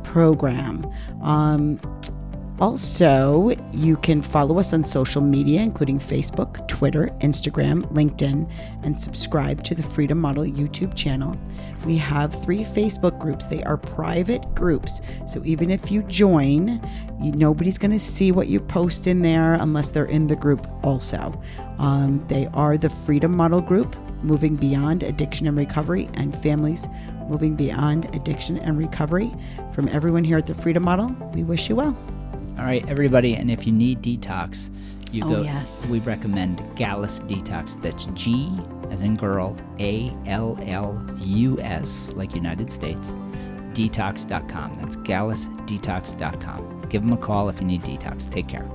program. 0.04 0.86
Um, 1.22 1.80
also, 2.60 3.52
you 3.72 3.96
can 3.96 4.20
follow 4.20 4.58
us 4.58 4.74
on 4.74 4.84
social 4.84 5.22
media, 5.22 5.62
including 5.62 5.98
Facebook, 5.98 6.68
Twitter, 6.68 7.06
Instagram, 7.20 7.82
LinkedIn, 7.92 8.50
and 8.82 8.98
subscribe 8.98 9.64
to 9.64 9.74
the 9.74 9.82
Freedom 9.82 10.18
Model 10.18 10.44
YouTube 10.44 10.94
channel. 10.94 11.36
We 11.86 11.96
have 11.96 12.42
three 12.42 12.62
Facebook 12.62 13.18
groups. 13.18 13.46
They 13.46 13.62
are 13.64 13.78
private 13.78 14.54
groups. 14.54 15.00
So 15.26 15.42
even 15.44 15.70
if 15.70 15.90
you 15.90 16.02
join, 16.02 16.80
you, 17.20 17.32
nobody's 17.32 17.78
going 17.78 17.92
to 17.92 17.98
see 17.98 18.30
what 18.30 18.48
you 18.48 18.60
post 18.60 19.06
in 19.06 19.22
there 19.22 19.54
unless 19.54 19.90
they're 19.90 20.04
in 20.04 20.26
the 20.26 20.36
group 20.36 20.68
also. 20.84 21.40
Um, 21.78 22.22
they 22.28 22.46
are 22.52 22.76
the 22.76 22.90
Freedom 22.90 23.34
Model 23.34 23.62
Group, 23.62 23.96
Moving 24.22 24.56
Beyond 24.56 25.02
Addiction 25.02 25.46
and 25.46 25.56
Recovery, 25.56 26.10
and 26.14 26.36
Families 26.42 26.88
Moving 27.26 27.56
Beyond 27.56 28.14
Addiction 28.14 28.58
and 28.58 28.76
Recovery. 28.76 29.32
From 29.72 29.88
everyone 29.88 30.24
here 30.24 30.36
at 30.36 30.46
the 30.46 30.54
Freedom 30.54 30.82
Model, 30.82 31.08
we 31.32 31.42
wish 31.42 31.70
you 31.70 31.76
well. 31.76 31.96
All 32.60 32.66
right, 32.66 32.86
everybody, 32.90 33.36
and 33.36 33.50
if 33.50 33.66
you 33.66 33.72
need 33.72 34.02
detox, 34.02 34.68
you 35.12 35.24
oh, 35.24 35.36
go. 35.36 35.42
Yes. 35.42 35.86
We 35.86 36.00
recommend 36.00 36.58
Gallus 36.76 37.20
Detox. 37.20 37.80
That's 37.80 38.04
G 38.12 38.52
as 38.90 39.00
in 39.00 39.16
girl, 39.16 39.56
A 39.78 40.14
L 40.26 40.58
L 40.66 41.02
U 41.20 41.58
S, 41.60 42.12
like 42.16 42.34
United 42.34 42.70
States, 42.70 43.14
detox.com. 43.72 44.74
That's 44.74 44.98
gallusdetox.com. 44.98 46.82
Give 46.90 47.02
them 47.02 47.12
a 47.14 47.16
call 47.16 47.48
if 47.48 47.62
you 47.62 47.66
need 47.66 47.80
detox. 47.80 48.30
Take 48.30 48.48
care. 48.48 48.68